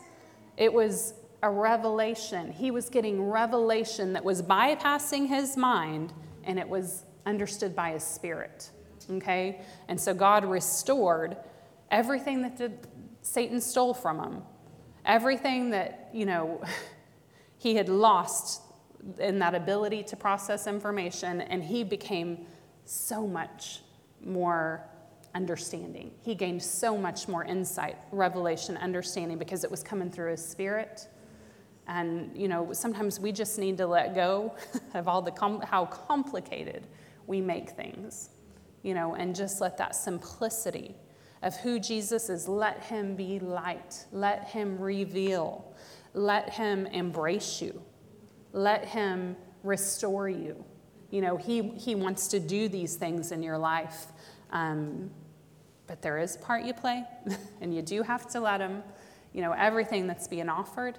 It 0.56 0.72
was 0.72 1.14
a 1.42 1.50
revelation. 1.50 2.52
He 2.52 2.70
was 2.70 2.88
getting 2.88 3.22
revelation 3.22 4.12
that 4.12 4.24
was 4.24 4.42
bypassing 4.42 5.26
his 5.28 5.56
mind 5.56 6.12
and 6.44 6.58
it 6.58 6.68
was 6.68 7.04
understood 7.26 7.74
by 7.74 7.92
his 7.92 8.04
spirit. 8.04 8.70
Okay? 9.10 9.60
And 9.88 10.00
so 10.00 10.14
God 10.14 10.44
restored 10.44 11.36
everything 11.90 12.42
that 12.42 12.72
Satan 13.22 13.60
stole 13.60 13.94
from 13.94 14.20
him. 14.20 14.42
Everything 15.04 15.70
that, 15.70 16.10
you 16.12 16.26
know, 16.26 16.62
he 17.58 17.74
had 17.74 17.88
lost 17.88 18.62
in 19.18 19.38
that 19.40 19.54
ability 19.54 20.02
to 20.04 20.16
process 20.16 20.66
information, 20.66 21.40
and 21.42 21.62
he 21.64 21.84
became 21.84 22.46
so 22.84 23.26
much 23.26 23.80
more 24.24 24.82
understanding. 25.34 26.12
He 26.22 26.34
gained 26.34 26.62
so 26.62 26.96
much 26.98 27.28
more 27.28 27.44
insight, 27.44 27.96
revelation, 28.12 28.76
understanding 28.78 29.38
because 29.38 29.64
it 29.64 29.70
was 29.70 29.82
coming 29.82 30.10
through 30.10 30.30
his 30.32 30.44
spirit 30.44 31.08
And, 31.88 32.36
you 32.36 32.48
know, 32.48 32.72
sometimes 32.72 33.18
we 33.20 33.32
just 33.32 33.58
need 33.58 33.76
to 33.78 33.86
let 33.86 34.14
go 34.14 34.54
of 34.94 35.08
all 35.08 35.22
the 35.22 35.32
com- 35.32 35.62
how 35.62 35.86
complicated 35.86 36.86
we 37.26 37.40
make 37.40 37.70
things, 37.70 38.30
you 38.82 38.94
know, 38.94 39.14
and 39.14 39.34
just 39.34 39.60
let 39.60 39.76
that 39.78 39.94
simplicity 39.94 40.94
of 41.42 41.56
who 41.56 41.80
Jesus 41.80 42.30
is, 42.30 42.48
let 42.48 42.84
him 42.84 43.16
be 43.16 43.40
light, 43.40 44.06
let 44.12 44.44
him 44.44 44.78
reveal, 44.78 45.74
let 46.14 46.50
him 46.50 46.86
embrace 46.86 47.60
you, 47.60 47.82
let 48.52 48.84
him 48.84 49.36
restore 49.62 50.28
you. 50.28 50.64
You 51.10 51.20
know, 51.20 51.36
he, 51.36 51.70
he 51.70 51.94
wants 51.94 52.28
to 52.28 52.40
do 52.40 52.68
these 52.68 52.96
things 52.96 53.32
in 53.32 53.42
your 53.42 53.58
life. 53.58 54.06
Um, 54.50 55.10
but 55.86 56.00
there 56.00 56.18
is 56.18 56.36
part 56.38 56.64
you 56.64 56.72
play, 56.72 57.04
and 57.60 57.74
you 57.74 57.82
do 57.82 58.02
have 58.02 58.28
to 58.30 58.40
let 58.40 58.60
him. 58.60 58.82
You 59.32 59.42
know, 59.42 59.52
everything 59.52 60.06
that's 60.06 60.28
being 60.28 60.48
offered 60.48 60.98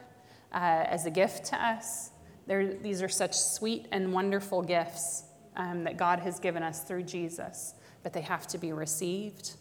uh, 0.53 0.85
as 0.87 1.05
a 1.05 1.11
gift 1.11 1.45
to 1.45 1.63
us, 1.63 2.11
there, 2.45 2.73
these 2.73 3.01
are 3.01 3.09
such 3.09 3.37
sweet 3.37 3.87
and 3.91 4.13
wonderful 4.13 4.61
gifts 4.61 5.23
um, 5.55 5.83
that 5.85 5.97
God 5.97 6.19
has 6.19 6.39
given 6.39 6.63
us 6.63 6.83
through 6.83 7.03
Jesus, 7.03 7.75
but 8.01 8.13
they 8.13 8.21
have 8.21 8.47
to 8.47 8.57
be 8.57 8.73
received 8.73 9.53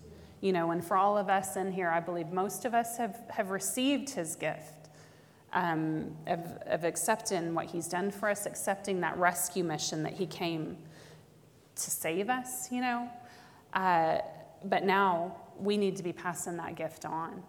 you 0.42 0.52
know, 0.52 0.72
and 0.72 0.84
for 0.84 0.96
all 0.96 1.16
of 1.16 1.30
us 1.30 1.56
in 1.56 1.70
here, 1.70 1.88
I 1.88 2.00
believe 2.00 2.32
most 2.32 2.64
of 2.64 2.74
us 2.74 2.98
have, 2.98 3.16
have 3.30 3.50
received 3.50 4.10
his 4.10 4.34
gift 4.34 4.81
um, 5.52 6.16
of, 6.26 6.40
of 6.66 6.84
accepting 6.84 7.54
what 7.54 7.66
he's 7.66 7.88
done 7.88 8.10
for 8.10 8.28
us, 8.28 8.46
accepting 8.46 9.00
that 9.00 9.16
rescue 9.18 9.64
mission 9.64 10.02
that 10.02 10.14
he 10.14 10.26
came 10.26 10.76
to 11.76 11.90
save 11.90 12.30
us, 12.30 12.70
you 12.70 12.80
know. 12.80 13.08
Uh, 13.74 14.18
but 14.64 14.84
now 14.84 15.36
we 15.58 15.76
need 15.76 15.96
to 15.96 16.02
be 16.02 16.12
passing 16.12 16.56
that 16.56 16.74
gift 16.74 17.04
on. 17.04 17.42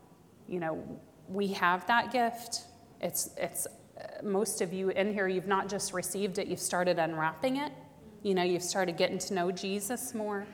You 0.48 0.60
know, 0.60 1.00
we 1.30 1.48
have 1.54 1.86
that 1.88 2.12
gift. 2.12 2.64
It's, 3.02 3.32
it's 3.38 3.68
uh, 3.68 4.24
most 4.24 4.62
of 4.62 4.74
you 4.74 4.90
in 4.90 5.14
here, 5.14 5.28
you've 5.28 5.48
not 5.48 5.70
just 5.70 5.94
received 5.94 6.38
it, 6.38 6.48
you've 6.48 6.60
started 6.60 7.00
unwrapping 7.00 7.58
it. 7.58 7.72
You 8.22 8.34
know, 8.34 8.44
you've 8.44 8.64
started 8.64 8.98
getting 8.98 9.18
to 9.20 9.34
know 9.34 9.52
Jesus 9.52 10.14
more. 10.14 10.46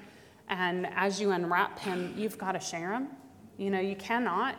And 0.50 0.88
as 0.96 1.22
you 1.22 1.32
unwrap 1.32 1.80
him, 1.80 2.14
you've 2.18 2.38
got 2.38 2.54
to 2.54 2.60
share 2.60 2.94
him. 2.94 3.10
You 3.58 3.70
know, 3.70 3.80
you 3.80 3.96
cannot 3.96 4.56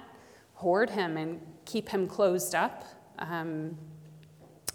hoard 0.55 0.91
him 0.91 1.17
and 1.17 1.41
keep 1.65 1.89
him 1.89 2.07
closed 2.07 2.55
up. 2.55 2.85
Um, 3.19 3.77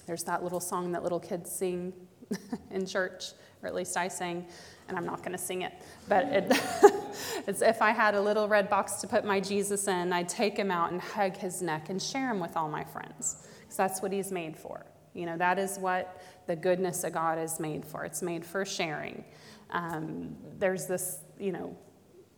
there's 0.05 0.23
that 0.23 0.43
little 0.43 0.59
song 0.59 0.91
that 0.91 1.03
little 1.03 1.19
kids 1.19 1.51
sing 1.51 1.93
in 2.71 2.85
church, 2.85 3.31
or 3.61 3.67
at 3.67 3.75
least 3.75 3.97
I 3.97 4.07
sing, 4.07 4.45
and 4.87 4.97
I'm 4.97 5.05
not 5.05 5.19
going 5.19 5.31
to 5.31 5.37
sing 5.37 5.63
it. 5.63 5.73
But 6.07 6.25
it, 6.25 6.45
it's 7.47 7.61
if 7.61 7.81
I 7.81 7.91
had 7.91 8.15
a 8.15 8.21
little 8.21 8.47
red 8.47 8.69
box 8.69 8.93
to 9.01 9.07
put 9.07 9.25
my 9.25 9.39
Jesus 9.39 9.87
in, 9.87 10.13
I'd 10.13 10.29
take 10.29 10.57
him 10.57 10.71
out 10.71 10.91
and 10.91 11.01
hug 11.01 11.37
his 11.37 11.61
neck 11.61 11.89
and 11.89 12.01
share 12.01 12.29
him 12.29 12.39
with 12.39 12.55
all 12.55 12.69
my 12.69 12.83
friends, 12.83 13.47
because 13.61 13.77
that's 13.77 14.01
what 14.01 14.11
he's 14.11 14.31
made 14.31 14.57
for. 14.57 14.85
You 15.13 15.25
know, 15.25 15.37
that 15.37 15.57
is 15.57 15.79
what 15.79 16.21
the 16.45 16.55
goodness 16.55 17.03
of 17.03 17.13
God 17.13 17.39
is 17.39 17.59
made 17.59 17.85
for. 17.85 18.03
It's 18.03 18.21
made 18.21 18.45
for 18.45 18.65
sharing. 18.65 19.23
Um, 19.71 20.35
there's 20.59 20.85
this, 20.87 21.19
you 21.39 21.51
know, 21.51 21.75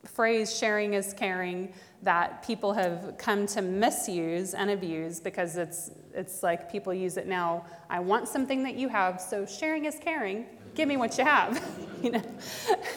phrase 0.06 0.56
sharing 0.56 0.94
is 0.94 1.14
caring 1.14 1.74
that 2.04 2.46
people 2.46 2.74
have 2.74 3.16
come 3.18 3.48
to 3.48 3.62
misuse 3.62 4.54
and 4.54 4.70
abuse 4.70 5.20
because 5.20 5.58
it's 5.58 5.92
it's 6.14 6.42
like 6.42 6.72
people 6.72 6.94
use 6.94 7.18
it 7.18 7.28
now. 7.28 7.66
I 7.90 8.00
want 8.00 8.28
something 8.28 8.64
that 8.64 8.76
you 8.76 8.90
have 8.90 9.22
so 9.22 9.46
sharing 9.46 9.86
is 9.86 9.98
caring. 10.00 10.46
Give 10.74 10.88
me 10.88 10.98
what 10.98 11.18
you 11.18 11.24
have 11.24 11.64
you 12.02 12.12
know? 12.12 12.24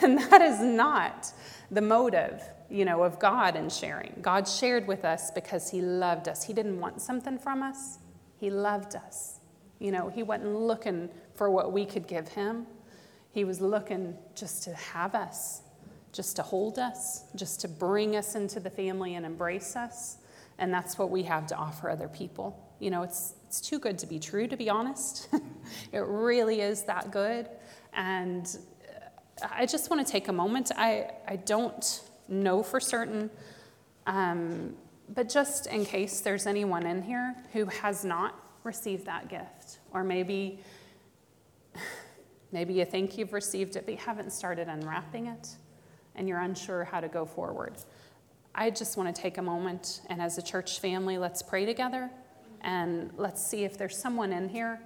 And 0.02 0.18
that 0.18 0.42
is 0.42 0.60
not 0.60 1.32
the 1.70 1.80
motive 1.80 2.42
you 2.68 2.84
know 2.84 3.02
of 3.02 3.18
god 3.18 3.56
in 3.56 3.68
sharing. 3.68 4.14
God 4.22 4.46
shared 4.46 4.86
with 4.86 5.04
us 5.04 5.30
because 5.30 5.70
he 5.70 5.80
loved 5.80 6.28
us. 6.28 6.44
He 6.44 6.52
didn't 6.52 6.78
want 6.78 7.00
something 7.00 7.38
from 7.38 7.62
us. 7.62 7.98
He 8.36 8.50
loved 8.50 8.96
us. 8.96 9.40
You 9.78 9.92
know 9.92 10.08
he 10.08 10.22
wasn't 10.22 10.54
looking 10.54 11.08
for 11.34 11.50
what 11.50 11.72
we 11.72 11.84
could 11.84 12.06
give 12.06 12.28
him. 12.28 12.66
He 13.32 13.44
was 13.44 13.60
looking 13.60 14.16
just 14.34 14.64
to 14.64 14.74
have 14.74 15.14
us, 15.14 15.62
just 16.12 16.36
to 16.36 16.42
hold 16.42 16.78
us, 16.78 17.24
just 17.36 17.60
to 17.60 17.68
bring 17.68 18.16
us 18.16 18.34
into 18.34 18.60
the 18.60 18.70
family 18.70 19.14
and 19.14 19.24
embrace 19.24 19.76
us. 19.76 20.18
And 20.58 20.72
that's 20.72 20.98
what 20.98 21.10
we 21.10 21.22
have 21.24 21.46
to 21.48 21.56
offer 21.56 21.88
other 21.88 22.08
people. 22.08 22.68
You 22.80 22.90
know, 22.90 23.02
it's, 23.02 23.34
it's 23.46 23.60
too 23.60 23.78
good 23.78 23.98
to 23.98 24.06
be 24.06 24.18
true, 24.18 24.46
to 24.46 24.56
be 24.56 24.68
honest. 24.68 25.28
it 25.92 26.00
really 26.00 26.60
is 26.60 26.82
that 26.84 27.10
good. 27.10 27.48
And 27.92 28.58
I 29.50 29.66
just 29.66 29.90
want 29.90 30.04
to 30.04 30.10
take 30.10 30.28
a 30.28 30.32
moment. 30.32 30.70
I, 30.76 31.10
I 31.26 31.36
don't 31.36 32.02
know 32.28 32.62
for 32.62 32.80
certain, 32.80 33.30
um, 34.06 34.74
but 35.08 35.28
just 35.28 35.66
in 35.66 35.84
case 35.84 36.20
there's 36.20 36.46
anyone 36.46 36.86
in 36.86 37.02
here 37.02 37.34
who 37.52 37.66
has 37.66 38.04
not 38.04 38.38
received 38.64 39.06
that 39.06 39.28
gift, 39.28 39.78
or 39.92 40.04
maybe 40.04 40.60
Maybe 42.52 42.74
you 42.74 42.84
think 42.84 43.16
you've 43.16 43.32
received 43.32 43.76
it, 43.76 43.84
but 43.84 43.92
you 43.92 44.00
haven't 44.00 44.32
started 44.32 44.68
unwrapping 44.68 45.26
it, 45.26 45.48
and 46.20 46.28
you're 46.28 46.40
unsure 46.40 46.84
how 46.84 47.00
to 47.00 47.08
go 47.08 47.24
forward. 47.24 47.72
I 48.54 48.68
just 48.68 48.98
want 48.98 49.14
to 49.14 49.22
take 49.22 49.38
a 49.38 49.42
moment, 49.42 50.02
and 50.10 50.20
as 50.20 50.36
a 50.36 50.42
church 50.42 50.78
family, 50.78 51.16
let's 51.16 51.40
pray 51.40 51.64
together 51.64 52.10
and 52.60 53.10
let's 53.16 53.42
see 53.42 53.64
if 53.64 53.78
there's 53.78 53.96
someone 53.96 54.30
in 54.30 54.46
here 54.46 54.78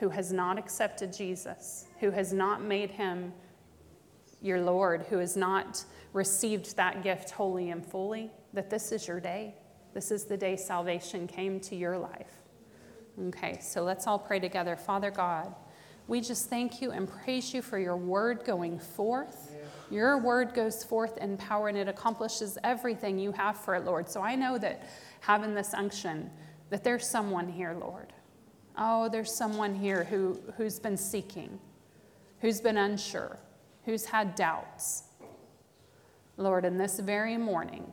who 0.00 0.10
has 0.10 0.34
not 0.34 0.58
accepted 0.58 1.10
Jesus, 1.10 1.86
who 1.98 2.10
has 2.10 2.34
not 2.34 2.60
made 2.60 2.90
him 2.90 3.32
your 4.42 4.60
Lord, 4.60 5.06
who 5.08 5.16
has 5.16 5.34
not 5.34 5.82
received 6.12 6.76
that 6.76 7.02
gift 7.02 7.30
wholly 7.30 7.70
and 7.70 7.86
fully, 7.86 8.30
that 8.52 8.68
this 8.68 8.92
is 8.92 9.08
your 9.08 9.18
day. 9.18 9.54
This 9.94 10.10
is 10.10 10.26
the 10.26 10.36
day 10.36 10.56
salvation 10.56 11.26
came 11.26 11.58
to 11.60 11.74
your 11.74 11.96
life. 11.96 12.42
Okay, 13.28 13.58
so 13.62 13.82
let's 13.82 14.06
all 14.06 14.18
pray 14.18 14.40
together. 14.40 14.76
Father 14.76 15.10
God, 15.10 15.54
we 16.06 16.20
just 16.20 16.50
thank 16.50 16.82
you 16.82 16.90
and 16.90 17.08
praise 17.08 17.54
you 17.54 17.62
for 17.62 17.78
your 17.78 17.96
word 17.96 18.44
going 18.44 18.78
forth. 18.78 19.51
Your 19.90 20.18
word 20.18 20.54
goes 20.54 20.82
forth 20.84 21.18
in 21.18 21.36
power 21.36 21.68
and 21.68 21.76
it 21.76 21.88
accomplishes 21.88 22.56
everything 22.64 23.18
you 23.18 23.32
have 23.32 23.58
for 23.58 23.74
it, 23.74 23.84
Lord. 23.84 24.08
So 24.08 24.22
I 24.22 24.34
know 24.34 24.58
that 24.58 24.88
having 25.20 25.54
this 25.54 25.74
unction, 25.74 26.30
that 26.70 26.82
there's 26.84 27.08
someone 27.08 27.48
here, 27.48 27.76
Lord. 27.78 28.12
Oh, 28.76 29.08
there's 29.08 29.34
someone 29.36 29.74
here 29.74 30.04
who, 30.04 30.40
who's 30.56 30.78
been 30.78 30.96
seeking, 30.96 31.58
who's 32.40 32.60
been 32.60 32.78
unsure, 32.78 33.38
who's 33.84 34.06
had 34.06 34.34
doubts. 34.34 35.04
Lord, 36.36 36.64
in 36.64 36.78
this 36.78 36.98
very 36.98 37.36
morning, 37.36 37.92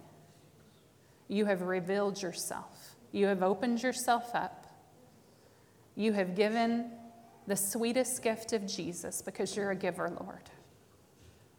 you 1.28 1.46
have 1.46 1.62
revealed 1.64 2.22
yourself. 2.22 2.96
You 3.12 3.28
have 3.28 3.44
opened 3.44 3.84
yourself 3.84 4.34
up. 4.34 4.68
You 5.96 6.14
have 6.14 6.36
given 6.36 6.92
the 7.48 7.56
sweetest 7.56 8.22
gift 8.24 8.54
of 8.54 8.66
Jesus 8.66 9.22
because 9.22 9.56
you're 9.56 9.72
a 9.72 9.76
giver, 9.76 10.10
Lord, 10.10 10.50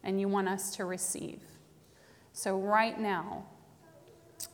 and 0.03 0.21
you 0.21 0.29
want 0.29 0.49
us 0.49 0.75
to 0.77 0.85
receive. 0.85 1.41
So, 2.33 2.59
right 2.59 2.99
now, 2.99 3.45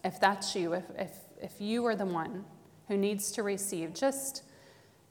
if 0.05 0.19
that's 0.21 0.55
you, 0.55 0.73
if, 0.73 0.85
if, 0.99 1.11
if 1.41 1.61
you 1.61 1.85
are 1.87 1.95
the 1.95 2.07
one 2.07 2.45
who 2.89 2.97
needs 2.97 3.31
to 3.33 3.43
receive, 3.43 3.95
just, 3.95 4.43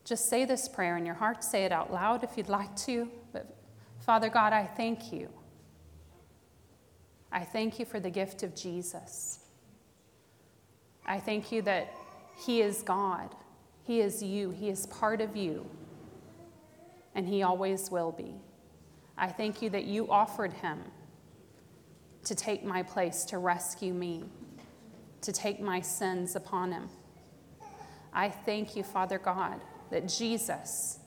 just 0.04 0.30
say 0.30 0.46
this 0.46 0.68
prayer 0.68 0.98
in 0.98 1.06
your 1.06 1.16
heart. 1.16 1.44
Say 1.44 1.66
it 1.66 1.72
out 1.72 1.92
loud 1.92 2.24
if 2.24 2.38
you'd 2.38 2.50
like 2.50 2.76
to. 2.78 3.10
But, 3.32 3.56
Father 4.00 4.30
God, 4.30 4.54
I 4.54 4.66
thank 4.66 5.14
you. 5.14 5.30
I 7.32 7.42
thank 7.42 7.80
you 7.80 7.86
for 7.86 8.00
the 8.00 8.10
gift 8.10 8.44
of 8.44 8.56
Jesus. 8.56 9.40
I 11.06 11.20
thank 11.20 11.52
you 11.52 11.62
that 11.64 11.94
He 12.38 12.62
is 12.62 12.82
God, 12.82 13.36
He 13.84 14.02
is 14.02 14.24
you, 14.24 14.52
He 14.52 14.70
is 14.70 14.88
part 14.88 15.22
of 15.22 15.36
you 15.36 15.70
and 17.16 17.28
he 17.28 17.42
always 17.42 17.90
will 17.90 18.12
be. 18.12 18.36
I 19.18 19.28
thank 19.28 19.62
you 19.62 19.70
that 19.70 19.86
you 19.86 20.10
offered 20.10 20.54
him 20.54 20.80
to 22.26 22.36
take 22.36 22.64
my 22.64 22.84
place, 22.84 23.24
to 23.26 23.38
rescue 23.38 23.94
me, 23.94 24.26
to 25.22 25.32
take 25.32 25.60
my 25.60 25.80
sins 25.80 26.36
upon 26.36 26.72
him. 26.72 26.90
I 28.14 28.30
thank 28.30 28.76
you, 28.76 28.84
Father 28.84 29.18
God, 29.18 29.62
that 29.92 30.08
Jesus 30.08 31.00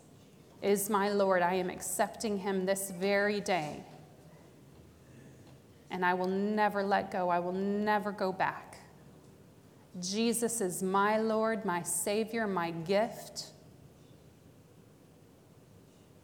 is 0.62 0.88
my 0.88 1.10
Lord. 1.10 1.42
I 1.42 1.54
am 1.54 1.70
accepting 1.70 2.38
him 2.38 2.66
this 2.66 2.90
very 2.90 3.40
day. 3.40 3.84
And 5.90 6.04
I 6.04 6.14
will 6.14 6.28
never 6.28 6.82
let 6.82 7.10
go, 7.10 7.28
I 7.28 7.38
will 7.38 7.52
never 7.52 8.12
go 8.12 8.32
back. 8.32 8.78
Jesus 10.00 10.60
is 10.60 10.82
my 10.82 11.18
Lord, 11.18 11.64
my 11.64 11.82
Savior, 11.82 12.46
my 12.46 12.70
gift 12.70 13.48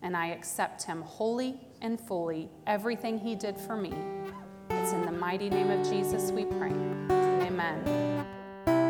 and 0.04 0.14
I 0.14 0.28
accept 0.28 0.82
him 0.82 1.00
wholly 1.00 1.58
and 1.84 2.00
fully, 2.00 2.48
everything 2.66 3.18
he 3.18 3.36
did 3.36 3.58
for 3.58 3.76
me. 3.76 3.92
It's 4.70 4.92
in 4.92 5.04
the 5.04 5.12
mighty 5.12 5.50
name 5.50 5.70
of 5.70 5.86
Jesus 5.86 6.32
we 6.32 6.46
pray. 6.46 6.72
Amen. 7.46 8.24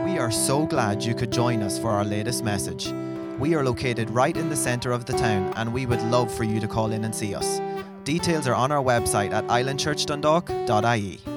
We 0.05 0.19
are 0.19 0.31
so 0.31 0.65
glad 0.65 1.03
you 1.03 1.13
could 1.15 1.33
join 1.33 1.61
us 1.61 1.77
for 1.77 1.91
our 1.91 2.05
latest 2.05 2.45
message. 2.45 2.87
We 3.39 3.57
are 3.57 3.65
located 3.65 4.11
right 4.11 4.37
in 4.37 4.49
the 4.49 4.55
centre 4.55 4.93
of 4.93 5.07
the 5.07 5.13
town, 5.15 5.53
and 5.57 5.75
we 5.75 5.87
would 5.87 6.03
love 6.03 6.33
for 6.33 6.45
you 6.45 6.61
to 6.61 6.69
call 6.69 6.93
in 6.93 7.05
and 7.05 7.13
see 7.15 7.35
us. 7.35 7.61
Details 8.05 8.47
are 8.47 8.55
on 8.55 8.71
our 8.71 8.83
website 8.83 9.33
at 9.33 9.45
islandchurchdundalk.ie. 9.49 11.34